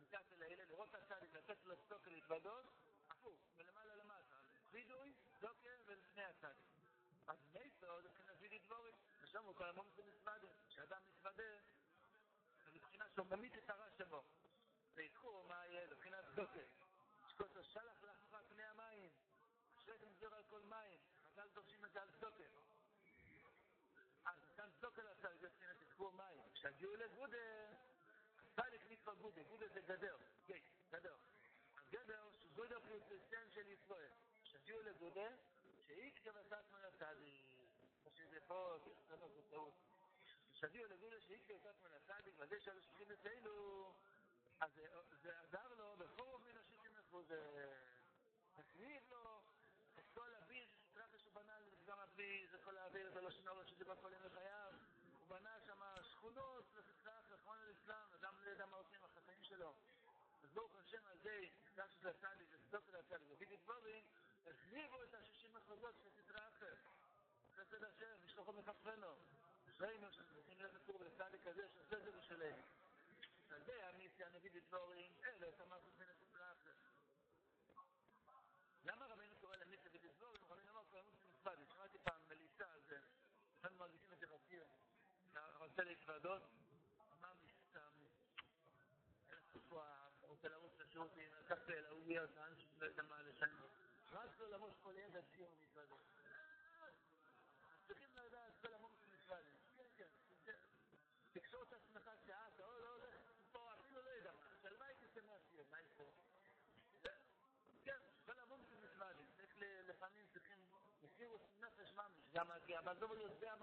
מצד 0.00 0.22
לאלה, 0.38 0.64
לראות 0.64 0.94
הצדיק, 0.94 1.34
לתת 1.34 1.64
לו 1.64 1.76
צדוקה 1.76 2.10
להתוודות, 2.10 2.64
הפוך, 3.10 3.38
מלמעלה 3.56 3.96
למטה, 3.96 4.34
וידוי, 4.70 5.12
צדוקה 5.38 5.70
ולפני 5.86 6.24
הצדיק. 6.24 6.66
אז 7.26 7.38
מייסו 7.52 8.02
זה 8.02 8.08
מבחינת 8.08 8.36
וידי 8.40 8.58
דבורים, 8.58 8.94
ושם 9.20 9.44
הוא 9.44 9.54
כל 9.54 9.68
המון 9.68 9.86
זה 9.96 10.02
מתוודה, 10.02 10.48
כשאדם 10.68 11.00
מתוודה, 11.08 11.42
זה 12.64 12.70
מבחינה 12.74 13.04
שהוא 13.14 13.26
ממית 13.26 13.58
את 13.58 13.70
הרע 13.70 13.90
שבו. 13.98 14.22
ויקחו 14.94 15.44
מה 15.48 15.66
יהיה, 15.66 15.86
מבחינת 15.86 16.24
צדוקה. 16.32 16.60
שכותו 17.28 17.64
שלח 17.64 18.02
לאחר 18.02 18.38
פני 18.48 18.62
המים, 18.62 19.10
נגזור 20.24 20.38
על 20.38 20.44
כל 20.44 20.62
מים, 20.62 20.98
חז"ל 21.22 21.48
דורשים 21.54 21.84
את 21.84 21.92
זה 21.92 22.02
על 22.02 22.08
צדוקה. 22.10 22.44
אז 24.24 24.36
כאן 24.56 24.70
צדוקה 24.78 25.02
לצדיק, 25.02 25.40
זה 25.40 25.48
מבחינת 25.48 25.76
תקחו 25.80 26.10
מים. 26.10 26.42
כשהגיעו 26.52 26.96
לגודה, 26.96 27.72
צדיק 28.56 28.82
נקרא 28.90 29.14
גודה, 29.14 29.42
גודה 29.42 29.68
זה 29.68 29.80
גדר, 29.80 30.16
גייט, 30.46 30.64
גדר. 30.90 31.16
הגדר, 31.76 32.28
גודה 32.54 32.80
פלוס 32.80 33.02
של 33.50 33.68
ישראל. 33.68 34.12
כשהגיעו 34.42 34.82
לגודה, 34.82 35.28
שאיקרא 35.80 36.32
וסת 36.40 36.64
מן 36.72 36.84
הצדיק, 36.84 37.44
שזה 38.10 38.40
פה, 38.46 38.78
זה 38.84 39.42
טעות. 39.50 39.74
כשהגיעו 40.52 40.86
לגודה 40.86 41.20
שאיקרא 41.20 41.56
וסת 41.56 41.82
מן 41.82 41.94
הצדיק, 41.94 42.34
וזה 42.38 42.60
שהיו 42.60 42.82
שולחים 42.82 43.10
אצלנו, 43.10 43.92
אז 44.60 44.70
זה 45.22 45.38
עזר 45.38 45.74
לו 45.74 45.96
בכל 45.96 46.38
מן 46.44 46.56
השישים 46.56 46.96
אחוז, 46.96 47.32
אבי, 52.14 52.46
זה 52.50 52.56
יכול 52.56 52.74
להעביר 52.74 53.08
את 53.08 53.16
הלשון 53.16 53.48
הרבה 53.48 53.64
שזה 53.64 53.84
בא 53.84 53.94
חולים 53.94 54.18
לחייו. 54.24 54.72
הוא 55.18 55.28
בנה 55.28 55.60
שם 55.66 55.80
שכונות 56.02 56.64
וחצח, 56.74 57.32
רחמון 57.32 57.58
על 57.58 57.72
אסלאם, 57.72 58.14
אדם 58.14 58.34
לא 58.42 58.50
ידע 58.50 58.66
מה 58.66 58.76
עושים 58.76 59.04
החטאים 59.04 59.42
שלו. 59.42 59.74
אז 60.42 60.50
ברוך 60.52 60.76
השם 60.76 61.06
הזה, 61.06 61.40
כך 61.76 61.92
שזה 61.92 62.10
עשה 62.10 62.34
לי, 62.34 62.44
זה 62.46 62.56
סוף 62.70 62.90
זה 62.90 62.98
עשה 62.98 63.16
לי, 63.16 63.26
זה 63.26 63.36
בידי 63.36 63.56
דבורים, 63.56 64.04
החליבו 64.46 65.02
את 65.02 65.14
השישים 65.14 65.50
מחוזות 65.54 65.94
של 66.02 66.10
סטרה 66.22 66.48
אחר. 66.48 66.74
חסד 67.56 67.84
השם, 67.84 68.16
משלוחו 68.24 68.52
מחפרנו. 68.52 69.16
ראינו 69.80 70.12
שזה 70.12 70.34
צריכים 70.34 70.58
להיות 70.58 70.74
עצור 70.74 70.96
ולסעלי 71.00 71.38
כזה, 71.44 71.68
שעושה 71.68 72.00
זה 72.00 72.10
בשלם. 72.12 72.56
אז 73.50 73.64
זה 73.66 73.88
המיסי, 73.88 74.24
הנביא 74.24 74.50
דבורים, 74.68 75.12
אלה, 75.24 75.48
את 75.48 75.60
המחוזים 75.60 76.03
רוצה 85.74 85.84
להתוודות, 85.90 86.42
מה 87.20 87.32
מסתם? 87.42 87.92
הוא 89.62 89.80
רוצה 90.28 90.48
לרוץ 90.48 90.72
לשירותים, 90.78 91.32
לקחת 91.40 91.70
אל 91.70 91.86
ההוא 91.86 92.02
להיות, 92.06 92.30
לאן 92.36 92.54
שלא 92.56 92.86
יודע 92.86 93.02
מה 93.02 93.22
לשם. 93.22 93.46
רץ 94.12 94.38
לו 94.38 94.50
למוש 94.50 94.74
כל 94.82 94.94
ידע 94.96 95.20
ציון 95.22 95.54
להתוודות. 95.58 96.00
צריכים 97.86 98.08
לדעת 98.16 98.52
כל 98.60 98.74
המוש 98.74 98.92
מתוודות. 99.12 99.60
כן, 99.96 100.08
כן. 100.44 100.58
תקשור 101.32 101.62
את 101.62 101.72
עצמך 101.72 102.10
שעה, 102.26 102.48
אתה 102.54 102.66
לא 102.66 102.94
הולך 102.94 103.14
פה, 103.52 103.72
אפילו 103.74 104.02
לא 104.02 104.10
יודע 104.10 104.32
מה. 104.32 104.46
שלווה 104.62 104.86
הייתי 104.86 105.06
שמח 105.14 105.40
שיהיה, 105.50 105.64
מה 105.70 105.80
יש 105.80 105.92
פה? 105.96 106.12
כן, 107.84 107.98
כל 108.26 108.34
זה 108.70 108.76
מתוודות. 108.76 109.26
צריך 109.36 109.58
לפעמים 109.88 110.26
צריכים, 110.32 110.58
מסירות 111.02 111.40
נפש 111.60 111.92
ממש. 111.94 112.12
גם 112.32 112.46
כי 112.66 112.76
הבן 112.76 112.96
לא 113.00 113.06
יודע 113.14 113.53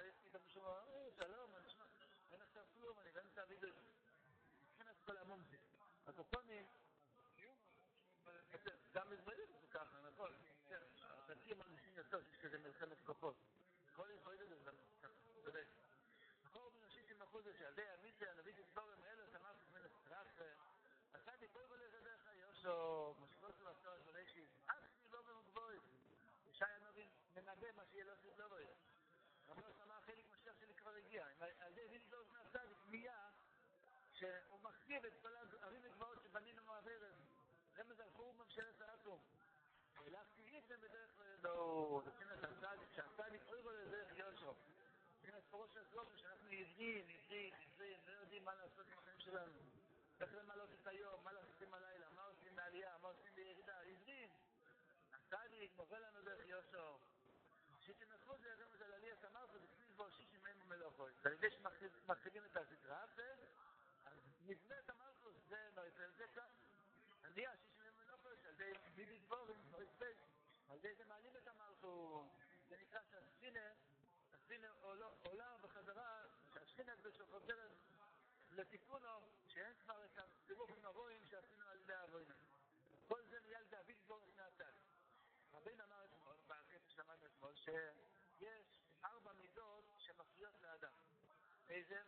weiß 0.00 0.22
nicht, 0.24 0.34
ob 0.34 0.44
ich 0.46 0.52
schon 0.52 0.62
mal, 0.62 0.82
ey, 0.88 1.12
Shalom, 1.18 1.50
אין 2.32 2.42
עכשיו 2.42 2.64
כלום, 2.74 2.98
אני 2.98 3.10
באמצע 3.10 3.34
תעביד 3.34 3.64
את 3.64 3.74
זה. 3.74 3.80
מבחינת 4.72 4.96
כל 5.04 5.16
המומזי. 5.16 5.56
אז 6.06 6.18
הפונים, 6.18 6.66
גם 8.92 9.12
ישראלים 9.12 9.48
זה 9.60 9.66
ככה, 9.70 10.00
נכון? 10.00 10.32
כן, 10.68 10.80
הדתיים 11.00 11.58
מרגישים 11.58 11.96
יותר 11.96 12.22
שיש 12.22 12.36
כזה 12.36 12.58
מלחמת 12.58 13.00
כוחות. 13.04 13.36
כל 13.96 14.08
ישראלים 14.10 14.48
זה 14.48 14.72
ככה, 15.02 15.08
צודק. 15.44 15.66
מקור 16.44 16.70
בראשית 16.70 17.10
עם 17.10 17.22
אחוז 17.22 17.44
שילדי 17.58 17.88
המיצי 17.88 18.26
הנביא 18.26 18.52
תסבור 18.52 18.90
עם 18.90 19.04
אלו, 19.04 19.26
תמר 19.26 19.52
כמין 19.64 19.82
אסרח, 19.84 20.26
עשה 21.12 21.36
דיבור 21.36 21.66
בלזה 21.66 22.00
דרך 22.00 22.26
היושו, 22.26 23.14
שהוא 34.20 34.60
מחריב 34.62 35.04
את 35.04 35.12
כל 35.22 35.36
הערים 35.36 35.84
הגבוהות 35.84 36.22
שבנינו 36.22 36.62
מעבירת. 36.64 37.14
למה 37.78 37.94
זה 37.94 38.04
הלכו 38.04 38.32
ממשלת 38.32 38.80
האטום? 38.80 39.20
הלך 39.96 40.26
קריסם 40.36 40.80
בדרך 40.80 41.10
לדור, 41.18 42.02
וכן 42.06 42.26
את 42.38 42.44
הצדיק, 42.44 42.88
שהצדיק 42.92 43.42
אוי 43.48 43.62
בו 43.62 43.70
לדרך 43.70 44.18
יושב. 44.18 44.52
וכן 45.22 45.36
את 45.38 45.42
פרוש 45.50 45.76
הסלובה 45.76 46.16
שאנחנו 46.16 46.48
עברים, 46.48 47.04
עברים, 47.08 47.54
עברים, 47.54 48.00
לא 48.06 48.12
יודעים 48.12 48.44
מה 48.44 48.54
לעשות 48.54 48.86
עם 48.88 48.98
החיים 48.98 49.20
שלנו. 49.20 49.52
איך 50.20 50.34
למלות 50.34 50.70
את 50.82 50.86
היום, 50.86 51.24
מה 51.24 51.32
לעשות 51.32 51.62
עם 51.62 51.74
הלילה, 51.74 52.06
מה 52.16 52.22
עושים 52.22 52.56
בעלייה, 52.56 52.96
מה 53.02 53.08
עושים 53.08 53.34
בירידה, 53.34 53.80
עברים. 53.80 54.30
הצדיק 55.12 55.76
מובל 55.76 55.98
לנו 55.98 56.22
דרך 56.22 56.46
יושב. 56.46 56.92
שיתי 57.80 58.04
נחו 58.04 58.38
זה 58.38 58.48
ירם 58.48 58.68
את 58.74 58.82
הלליה 58.82 59.16
סמר, 59.16 59.46
ובצליל 59.52 59.92
בו 59.96 60.10
שישי 60.10 60.38
מהם 60.42 60.56
ומלוכוי. 60.62 61.12
זה 61.22 61.28
על 61.28 61.34
ידי 61.34 61.50
שמחריבים 61.50 62.44
את 62.44 62.56
הסדרה, 62.56 63.04
נבנה 64.50 64.78
את 64.78 64.90
המלכות, 64.90 65.34
זה 65.48 65.68
לא 65.76 65.86
יצא, 65.86 66.10
זה 66.18 66.26
כאן. 66.34 66.48
עלייה 67.22 67.50
שישים 67.56 67.82
מהם 67.82 67.92
ומלוכות, 67.98 68.44
על 68.44 68.54
ידי 68.54 68.72
בידי 68.94 69.18
דבורים, 69.18 69.72
לא 69.72 69.82
יצא. 69.82 70.12
על 70.68 70.76
ידי 70.76 70.94
זה 70.94 71.04
מעלים 71.04 71.36
את 71.36 71.48
המלכות. 71.48 72.26
זה 72.68 72.76
נקרא 72.76 73.00
שהספינר, 73.10 73.72
הספינר 74.32 74.72
עולה 75.22 75.56
בחזרה, 75.62 76.22
שהספינר 76.54 76.92
הקדוש 76.92 77.20
חוזרת 77.20 77.70
לתיקונו, 78.50 79.20
שאין 79.46 79.72
כבר 79.80 80.04
את 80.04 80.18
הסיבובים 80.18 80.84
הרועים 80.84 81.24
שעשינו 81.24 81.64
על 81.64 81.80
ידי 81.80 81.94
האבוינים. 81.94 82.36
כל 83.08 83.22
זה 83.22 83.40
נהיה 83.40 83.60
לדוד 83.60 83.96
דבור 84.04 84.18
לפני 84.18 84.42
הצד. 84.42 84.72
רבין 85.52 85.80
אמר 85.80 86.04
אתמול, 86.04 86.36
בקטע 86.46 86.88
שלמדנו 86.88 87.26
אתמול, 87.26 87.54
שיש 87.54 88.80
ארבע 89.04 89.32
מידות 89.32 89.84
שמפריעות 89.98 90.60
לאדם. 90.62 90.92
איזה? 91.68 92.02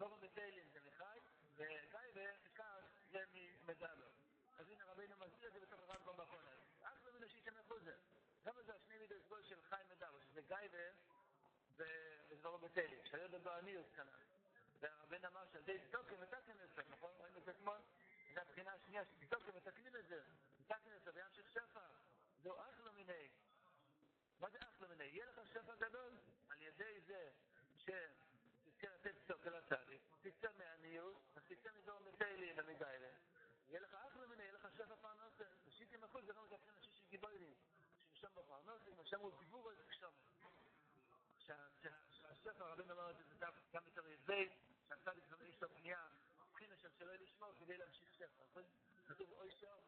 דובר 0.00 0.16
בטיילין 0.16 0.68
זה 0.72 0.80
מחי, 0.86 1.18
וטייבה, 1.54 2.30
כעס, 2.54 2.84
זה 3.10 3.24
ממדלו. 3.32 4.06
אז 4.58 4.70
הנה 4.70 4.84
רבינו 4.84 5.16
מסביר 5.16 5.48
את 5.48 5.52
זה 5.52 5.60
בתוך 5.60 5.80
הרמב"ם 5.80 6.16
בחונן. 6.16 6.56
אסווה 6.82 7.12
מנשי 7.12 7.40
שמחו 7.40 7.80
זה. 7.80 7.96
למה 8.46 8.62
זה 8.62 8.74
השני 8.74 8.98
מידות 8.98 9.22
סגול 9.22 9.42
של 9.42 9.62
חי 9.62 9.82
מדלו, 9.90 10.20
שזה 10.20 10.40
גייבה 10.42 10.78
ודובר 11.76 12.56
בטיילין, 12.56 13.04
שהיו 13.04 13.28
דבר 13.28 13.50
עניוס 13.50 13.86
כנראה. 13.96 14.18
והרבן 14.80 15.24
אמר 15.24 15.44
שעל 15.52 15.62
ידי 15.62 15.78
מתקנים 16.20 16.56
את 16.64 16.74
זה, 16.74 16.82
נכון? 16.88 17.10
ראינו 17.20 17.38
את 17.38 17.44
זה 17.44 17.50
אתמול? 17.50 17.78
זו 18.34 18.40
הבחינה 18.40 18.72
השנייה, 18.72 19.04
שצדוקה 19.04 19.52
מתקנים 19.52 19.96
את 19.96 20.06
זה, 20.06 20.22
את 20.96 21.04
זה 21.04 21.10
וימשיך 21.14 21.50
שפע. 21.50 21.80
זהו 22.42 22.60
אחלה 22.60 22.92
מיני. 22.92 23.28
מה 24.40 24.50
זה 24.50 24.58
אחלה 24.58 24.88
מיני? 24.88 25.04
יהיה 25.04 25.26
לך 25.26 25.40
שפע 25.46 25.74
גדול 25.74 26.16
על 26.48 26.62
ידי 26.62 27.00
זה 27.00 27.30
שתזכה 27.76 28.29
לתת 29.00 29.14
צדוקה 29.26 29.50
לצדיק, 29.50 30.02
תצא 30.20 30.48
מעניות, 30.58 31.16
תצא 31.48 31.68
מדור 31.82 32.00
מטיילים 32.00 32.54
ומגיילה. 32.58 33.08
יהיה 33.68 33.80
לך 33.80 33.94
אחלה 33.94 34.26
מיני, 34.26 34.42
יהיה 34.42 34.52
לך 34.52 34.68
שפע 34.76 34.96
פרנסה. 34.96 35.44
ושיטים 35.66 36.04
אחוז 36.04 36.24
זה 36.26 36.32
לא 36.32 36.44
מתקן 36.44 36.72
לשישים 36.76 37.06
גיבוידים. 37.10 37.54
שמשם 37.98 38.28
בפרנסים, 38.34 38.98
ושם 38.98 39.20
הוא 39.20 39.32
דיבור 39.38 39.70
על 39.70 39.76
זה 39.76 39.82
שם. 39.90 40.10
שהספר 42.10 42.64
הרבים 42.64 42.90
אמר 42.90 43.10
את 43.10 43.16
זה 43.16 43.22
גם 43.72 43.84
בתור 43.84 44.06
יזבית, 44.08 44.52
שהצדיק 44.88 45.28
גם 45.28 45.40
איש 45.40 45.62
הפנייה, 45.62 46.06
מבחינה 46.40 46.76
שם 46.76 46.88
שלא 46.98 47.14
לשמור 47.14 47.54
כדי 47.58 47.76
להמשיך 47.76 48.08
ספר. 48.12 48.62
כתוב 49.06 49.32
אוי 49.32 49.50
שר, 49.50 49.78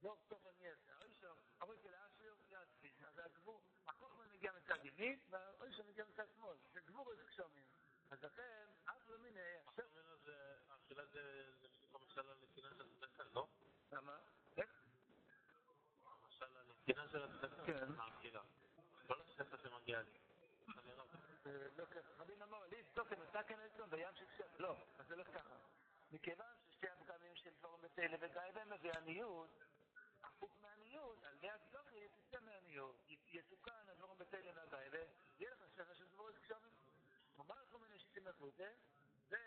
דור 0.00 0.16
טוב 0.28 0.46
אני 0.46 0.70
אעשה. 0.70 0.92
אוי 1.00 1.14
שר, 1.20 1.34
אבוי 1.62 1.76
כלאשר, 1.82 2.34
יעצבי. 2.50 2.92
אז 3.06 3.18
הגבור, 3.18 3.62
החוכמה 3.86 4.24
מגיע 4.34 4.52
מצד 4.52 4.84
ימין, 4.84 5.20
והאוי 5.30 5.72
שר 5.72 5.82
מגיע 5.82 6.04
מצד 6.04 6.24
שמאל. 6.36 6.56
זה 6.92 6.98
גבור 6.98 7.12
איזה 7.12 7.24
קשומים. 7.24 7.64
אז 8.10 8.22
לכן, 8.24 8.66
אף 8.84 9.08
לא 9.08 9.18
מיני... 9.18 9.40
האכילה 10.68 11.06
זה 11.06 11.50
בדיוק 11.62 11.94
המשל 11.94 12.20
על 12.30 12.36
נתינה 12.42 12.68
של 12.78 12.86
הצדקה, 12.90 13.24
לא? 13.34 13.48
למה? 13.92 14.18
איך? 14.56 14.70
המשל 16.04 16.56
על 16.56 16.66
נתינה 16.70 17.08
של 17.08 17.22
הצדקה, 17.22 17.64
כן. 17.66 18.00
האכילה. 18.00 18.42
לא 19.08 19.16
לשפע 19.18 19.56
שמגיע 19.56 20.02
לי. 20.02 20.10
לא 21.76 21.84
ככה, 21.84 22.12
רבין 22.18 22.42
אמר, 22.42 22.66
תוקם 22.94 23.16
ותקן 23.20 23.60
אצלו 23.60 23.86
בים 23.86 24.14
של 24.14 24.24
שם. 24.38 24.44
לא, 24.58 24.76
אז 24.98 25.06
זה 25.06 25.14
הולך 25.14 25.28
ככה. 25.34 25.56
מכיוון 26.10 26.46
ששתי 26.68 26.88
הפגמים 26.88 27.36
של 27.36 27.50
דבורם 27.58 27.82
בתלה 27.82 28.16
וגאיבה 28.20 28.64
מביא 28.64 28.92
עניות, 28.92 29.50
הפוך 30.22 30.56
מעניות, 30.60 31.24
על 31.24 31.34
ידי 31.34 31.50
הצלוחי 31.50 31.96
יצא 31.96 32.40
מעניות. 32.40 32.96
יתוקן 33.08 33.88
הדבורם 33.88 34.18
בתלה 34.18 34.50
והגאיבה, 34.54 34.98
יהיה 35.38 35.50
לך 35.50 35.58
שפע 35.74 35.94
של. 35.94 36.11
אנחנו 37.38 37.78
מנשיתים 37.78 38.26
לחוזה? 38.26 38.72
זה 39.28 39.38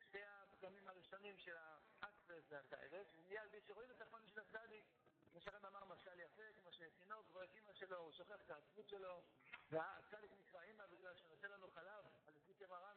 שתי 0.00 0.22
הפגמים 0.22 0.88
הראשונים 0.88 1.38
של 1.38 1.56
האקספרס 1.56 2.44
והגאיבה, 2.48 2.98
ונהיה 3.12 3.42
על 3.42 3.48
בי 3.48 3.60
שרואים 3.60 3.90
את 3.90 4.00
הפונים 4.00 4.28
של 4.28 4.40
הצדיק. 4.40 4.84
כמו 5.30 5.40
שהרב 5.40 5.66
אמר 5.66 5.84
משל 5.84 6.20
יפה, 6.20 6.42
כמו 6.60 6.72
שתינוק 6.72 7.26
רואה 7.32 7.44
את 7.44 7.54
אמא 7.54 7.72
שלו, 7.72 7.96
הוא 7.96 8.12
שוכח 8.12 8.40
את 8.40 8.50
העצמות 8.50 8.88
שלו, 8.88 9.22
והצדיק 9.70 10.30
נקרא 10.38 10.62
אמא 10.62 10.86
בגלל 10.86 11.16
שנותן 11.16 11.50
לנו 11.50 11.70
חלב, 11.70 12.04
על 12.26 12.36
ידי 12.36 12.54
כמרן. 12.54 12.96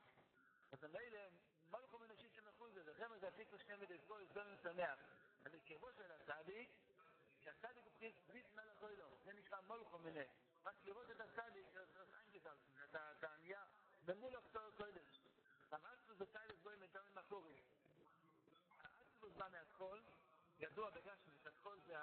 אז 0.71 0.83
מילא, 0.83 1.19
מלכו 1.69 1.99
מנשית 1.99 2.33
שמחו 2.33 2.69
זה, 2.69 2.83
זה 3.19 3.27
עתיק 3.27 3.53
לשני 3.53 3.75
מדסגו, 3.75 4.19
הסבר 4.19 4.43
משמח. 4.53 4.99
אבל 5.43 5.59
קרבו 5.59 5.91
של 5.91 6.11
הצדיק, 6.11 6.69
כי 7.41 7.49
הצדיק 7.49 7.83
הוא 7.85 8.11
ברית 8.27 8.53
מלך 8.53 8.81
אוי 8.81 8.95
לו, 8.95 9.17
זה 9.25 9.33
נקרא 9.33 9.61
מלכו 9.61 9.99
מנה. 9.99 10.23
רק 10.65 10.75
לראות 10.83 11.11
את 11.11 11.21
הצדיק, 11.21 11.67
זה 11.73 11.79
איינגטלסן, 11.79 12.69
את 12.71 12.76
הענייה, 14.09 14.29
במול 14.29 14.35
הקטור 14.35 14.71
קודש. 14.77 15.21
המאצלוס 15.71 16.17
בציילס 16.17 16.59
בוי 16.63 16.75
מדברים 16.75 17.15
מקורים. 17.15 17.63
האצלוס 18.79 19.33
בא 19.33 19.47
מהכל, 19.51 20.01
ידוע 20.59 20.89
בגשמית, 20.89 21.47
הכל 21.47 21.79
זה 21.79 21.95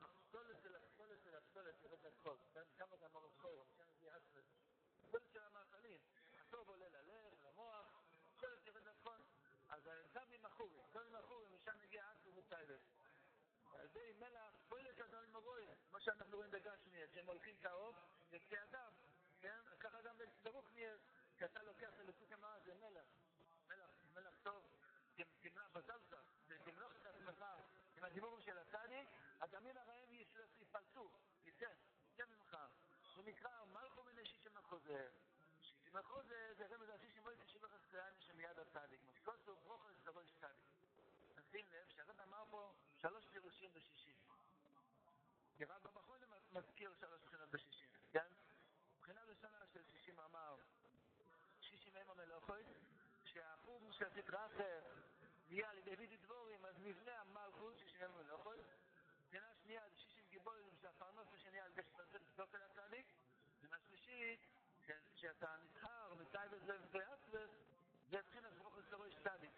הפסולת 0.00 0.60
של 0.62 0.74
הפסולת 0.76 1.22
של 1.24 1.34
הפסולת, 1.34 1.82
יורד 1.82 1.98
לכל. 2.06 2.36
כמה 2.76 2.96
זה 2.96 3.06
אמר 3.06 3.26
הסחור, 3.26 3.64
מכאן 3.64 3.86
זה 4.00 4.16
אצלס. 4.16 4.44
הפסולת 5.02 5.32
של 5.32 5.42
המאכלים. 5.42 6.00
הטוב 6.40 6.68
עולה 6.68 6.88
ללב, 6.88 7.34
למוח, 7.44 8.02
הפסולת 8.24 8.66
יורד 8.66 8.82
לכל. 8.84 9.16
אז 9.68 9.90
גם 10.12 10.32
עם 10.32 10.44
החורים, 10.44 10.84
גם 10.92 11.02
עם 11.06 11.14
החורים, 11.14 11.54
משם 11.54 11.78
מגיע 11.82 12.12
אצלס 12.12 12.34
וציילס. 12.36 12.80
על 13.74 13.84
ידי 13.84 14.12
מלח, 14.18 14.54
פועלת 14.68 15.00
אדם 15.00 15.22
עם 15.28 15.36
הגויים, 15.36 15.76
כמו 15.90 16.00
שאנחנו 16.00 16.36
רואים 16.36 16.50
בגשמית, 16.50 17.12
שהם 17.12 17.26
הולכים 17.26 17.56
העוף, 17.62 17.96
יצא 18.32 18.62
אדם, 18.70 18.92
כן? 19.40 19.60
ככה 19.80 20.02
גם 20.02 20.16
ברוך 20.42 20.72
נהיה, 20.72 20.96
כי 21.38 21.44
אתה 21.44 21.62
לוקח 21.62 21.90
ללקוק 21.98 22.32
המאה, 22.32 22.60
זה 22.60 22.74
מלח. 22.74 23.06
מלח, 23.68 23.90
מלח 24.14 24.34
טוב. 24.42 24.62
תמלח 25.40 25.68
בסלסה, 25.72 26.16
ותמלוך 26.48 26.92
את 26.96 27.06
עצמך 27.06 27.44
עם 27.96 28.04
הדיבורים 28.04 28.40
של 28.40 28.58
הצדיק, 28.58 29.08
הדמים 29.40 29.76
הרעים 29.76 30.14
יפלטו, 30.60 31.10
יצא, 31.44 31.66
יצא 32.06 32.24
ממך. 32.26 32.56
הוא 33.14 33.24
נקרא 33.24 33.64
מלכו 33.64 34.02
מנשית 34.02 34.42
שמחוזר. 34.42 35.08
שמחוזר 35.60 36.54
זה 36.56 36.66
רמז 36.66 36.88
ראשי 36.88 37.08
שמבוא 37.14 37.32
את 37.32 37.48
שבח 37.48 37.74
הסקריאני 37.74 38.20
שמיד 38.20 38.58
הצדיק. 38.58 39.00
משקוסו 39.04 39.56
ברוכו 39.56 39.88
לסבו 39.88 40.20
יש 40.22 40.32
צדיק. 40.40 40.66
נשים 41.36 41.66
לב 41.70 41.88
שהרב 41.88 42.20
אמר 42.20 42.44
פה 42.50 42.72
שלוש 42.96 43.24
פירושים 43.26 43.70
בשישים. 43.74 44.16
כי 45.56 45.64
רב 45.64 45.82
במכון 45.82 46.18
מזכיר 46.52 46.94
שלוש 47.00 47.22
בחינות 47.22 47.50
בשישים, 47.50 47.67
של 53.98 54.06
הסטרסר 54.06 54.80
נהיה 55.48 55.70
על 55.70 55.78
ידי 55.78 55.94
וידי 55.98 56.16
דבורים, 56.16 56.64
אז 56.64 56.74
מבנה 56.78 57.20
המלכות 57.20 57.78
ששינם 57.78 58.10
מלאכות. 58.16 58.56
מבחינה 59.22 59.46
שנייה 59.62 59.88
זה 59.88 59.96
שישים 59.98 60.24
גיבורים 60.30 60.76
שהפרנוסה 60.80 61.36
שנהיה 61.36 61.64
על 61.64 61.70
ידי 61.70 61.82
שתרצה 61.82 62.18
לצדוק 62.18 62.54
על 62.54 62.60
הצדיק. 62.62 63.06
מבחינה 63.54 63.76
שלישית, 63.88 64.40
שאתה 65.14 65.56
נסחר 65.64 66.14
מטייבס 66.14 66.58
ואצבס, 66.90 67.50
זה 68.10 68.18
מבחינת 68.18 68.52
ברוך 68.52 68.78
לסורו 68.78 69.06
יש 69.06 69.16
צדיק. 69.24 69.52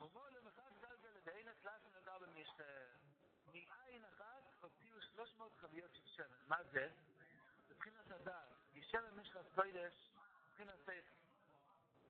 ובואו 0.00 0.28
למחד 0.28 0.70
גלגל 0.80 1.08
לדעין 1.08 1.48
הצלחים 1.48 1.92
נדע 2.00 2.18
במשתה. 2.18 2.64
מעין 3.46 4.04
אחת 4.04 4.42
הוציאו 4.60 5.00
300 5.00 5.52
חביות 5.56 5.90
של 5.94 6.06
שמן. 6.06 6.36
מה 6.46 6.64
זה? 6.72 6.90
מבחינת 7.70 8.10
הדעת. 8.10 8.48
ישמן 8.74 9.14
משחת 9.14 9.44
קוידש, 9.54 10.10
מבחינת 10.48 10.74
סייך. 10.84 11.17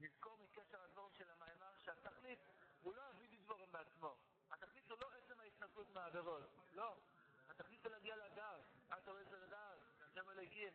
נזכור 0.00 0.38
מקשר 0.38 0.82
הדבורים 0.82 1.12
של 1.14 1.30
המאמר 1.30 1.76
שהתכלית 1.78 2.38
הוא 2.82 2.94
לא 2.94 3.10
אבידי 3.10 3.36
דבורים 3.36 3.72
בעצמו. 3.72 4.16
התכלית 4.50 4.90
הוא 4.90 4.98
לא 5.00 5.10
עצם 5.12 5.40
ההתנקות 5.40 5.90
מהעבירות. 5.94 6.42
לא. 6.72 6.96
התכלית 7.48 7.84
הוא 7.84 7.92
להגיע 7.92 8.16
לדעת. 8.16 8.60
את 8.98 9.08
הורסת 9.08 9.32
לדעת, 9.32 9.78
השם 10.00 10.30
אלוהיקים. 10.30 10.72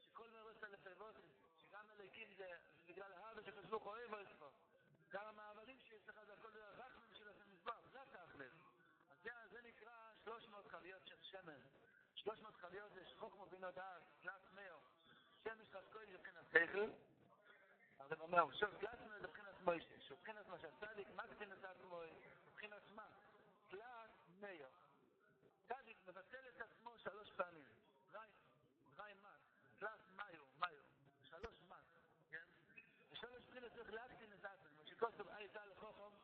שכל 0.00 0.28
מרוסת 0.30 0.62
לפייבוסת, 0.62 1.20
שגם 1.58 1.90
אלוהיקים 1.90 2.28
זה 2.36 2.58
בגלל 2.86 3.12
ההווה 3.12 3.42
שחשבו 3.42 3.80
חורים 3.80 4.10
בו 4.10 4.16
אצלו. 4.16 4.50
גם 5.08 5.26
המעברים 5.26 5.78
שיש 5.80 6.08
לך 6.08 6.20
זה 6.26 6.32
הכל 6.32 6.48
רחמים 6.48 7.14
של 7.14 7.28
השם 7.28 7.50
מזבח, 7.50 7.80
זה 7.92 8.02
התכלית. 8.02 8.52
אז 9.10 9.16
זה, 9.22 9.30
זה 9.50 9.62
נקרא 9.62 10.12
300 10.24 10.66
חביות 10.66 11.06
של 11.06 11.22
שמן. 11.22 11.60
300 12.14 12.56
חביות 12.56 12.92
זה 12.92 13.04
שחוק 13.06 13.34
מובינו 13.36 13.70
דעת, 13.70 14.02
קלאס 14.22 14.42
מאו. 14.54 14.78
שמש 15.44 15.68
חסקוי 15.72 16.06
מבחינת 16.06 16.44
שכל. 16.50 16.90
הרב 18.10 18.20
אומר, 18.20 18.52
שוב 18.52 18.70
גלסמן 18.78 19.20
זה 19.20 19.28
מבחינת 19.28 19.60
מוישה, 19.64 20.00
שוב 20.00 20.18
מבחינת 20.18 20.48
מה 20.48 20.58
שהצדיק 20.58 21.08
מקטין 21.14 21.52
את 21.52 21.64
עצמו, 21.64 22.00
מבחינת 22.46 22.82
מה? 22.94 23.06
תלת 23.68 24.10
מאיר. 24.40 24.68
צדיק 25.68 25.96
מבטל 26.08 26.48
את 26.48 26.60
עצמו 26.60 26.98
שלוש 26.98 27.32
פעמים. 27.32 27.64
דרי 28.96 29.14
מס, 29.14 29.40
תלת 29.78 30.00
מאיו, 30.16 30.44
מאיו, 30.58 30.82
שלוש 31.22 31.62
מס, 31.68 31.86
כן? 32.30 32.44
ושלוש 33.10 33.42
בחינות 33.42 33.72
צריך 33.72 33.90
להקטין 33.90 34.32
את 34.32 34.44
עצמו, 34.44 34.86
שכוסוב 34.86 35.28
הייתה 35.28 35.66
לחוכם, 35.66 36.16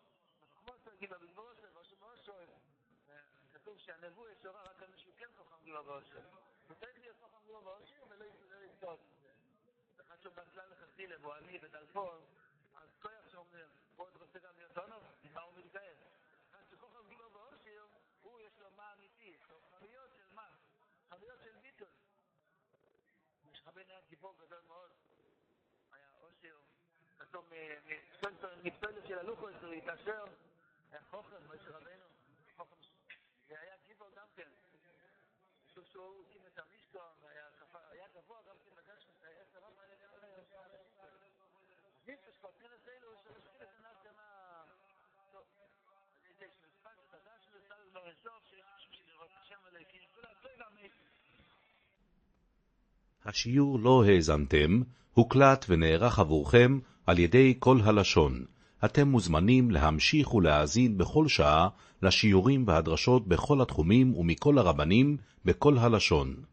כמו 0.56 0.72
סגיבה 0.84 1.18
בגבורוסף, 1.18 1.76
או 1.76 1.84
שבאושו, 1.84 2.32
כתוב 3.52 3.78
שהנבוא 3.78 4.28
יש 4.28 4.46
הוראה 4.46 4.62
רק 4.62 4.82
על 4.82 4.90
מישהו 4.90 5.12
כן 5.16 5.28
חוכם 5.36 5.56
גיבה 5.64 5.82
באושר. 5.82 6.20
הוא 6.68 6.76
צריך 6.80 6.98
להיות 6.98 7.16
חוכם 7.20 7.46
גיבה 7.46 7.60
באושר 7.60 8.04
ולא 8.08 8.24
יסתות. 8.64 9.00
שהוא 10.22 10.34
בטלה 10.34 10.66
לחסילה 10.66 11.16
והוא 11.20 11.34
עני 11.34 11.58
ודלפון, 11.62 12.20
אז 12.74 12.88
כוח 13.02 13.28
שאומר, 13.30 13.66
עוד 13.96 14.16
רוצה 14.16 14.38
גם 14.38 14.50
להיות 14.56 14.78
עונוב, 14.78 15.02
מה 15.34 15.40
הוא 15.40 15.52
מתגאה? 15.58 15.92
אחד 16.50 16.58
שכוחם 16.70 17.08
גילו 17.08 17.30
באושר, 17.30 17.86
הוא 18.22 18.40
יש 18.40 18.52
לו 18.60 18.70
מה 18.76 18.92
אמיתי, 18.92 19.36
חביות 19.70 20.10
של 20.16 20.34
מה? 20.34 20.48
חביות 21.10 21.38
של 21.44 21.58
ביטול. 21.62 21.88
יש 23.52 23.62
רבן 23.66 23.82
היה 23.88 24.00
גיבור 24.08 24.34
גדול 24.38 24.60
מאוד, 24.68 24.90
היה 25.92 26.08
אושר, 26.22 26.56
כתוב 27.18 27.52
מפסולת 28.62 29.06
של 29.06 29.18
הלוחוס, 29.18 29.54
הוא 29.62 29.72
התעשר, 29.72 30.24
היה 30.90 31.00
חוכם, 31.10 31.36
משה 31.48 31.70
רבנו, 31.70 32.04
חוכם, 32.56 32.76
והיה 33.48 33.76
גיבור 33.86 34.08
גם 34.16 34.26
כן. 34.36 34.48
שהוא 35.92 36.24
הקים 36.24 36.46
את 36.46 36.58
המשכון, 36.58 37.12
היה 37.90 38.08
גבוה 38.14 38.42
גם 38.48 38.56
כן 38.64 38.70
בגשם, 38.74 39.12
היה 39.22 39.44
סבבה 39.52 39.82
על 39.84 39.90
ידי 39.90 40.06
שמשפיל 42.42 42.70
את 43.62 43.68
הנאציה 43.78 44.10
מה... 44.16 44.28
טוב, 45.32 45.42
על 46.24 46.30
ידי 46.30 46.50
שנספק 46.60 46.96
את 47.08 47.14
הדש 47.14 47.42
לסל 47.54 47.84
ברסוף, 47.94 48.42
שיש 48.50 48.88
השם 49.42 49.54
אלוהיקים, 49.70 50.00
כולה 50.14 50.28
טוב 50.42 50.52
גם 50.58 50.72
השיעור 53.24 53.78
לא 53.78 54.04
האזנתם, 54.04 54.82
הוקלט 55.12 55.66
ונערך 55.68 56.18
עבורכם 56.18 56.78
על 57.06 57.18
ידי 57.18 57.56
כל 57.58 57.78
הלשון. 57.84 58.44
אתם 58.84 59.08
מוזמנים 59.08 59.70
להמשיך 59.70 60.34
ולהאזין 60.34 60.98
בכל 60.98 61.28
שעה 61.28 61.68
לשיעורים 62.02 62.64
והדרשות 62.66 63.28
בכל 63.28 63.62
התחומים 63.62 64.14
ומכל 64.14 64.58
הרבנים 64.58 65.16
בכל 65.44 65.78
הלשון. 65.78 66.51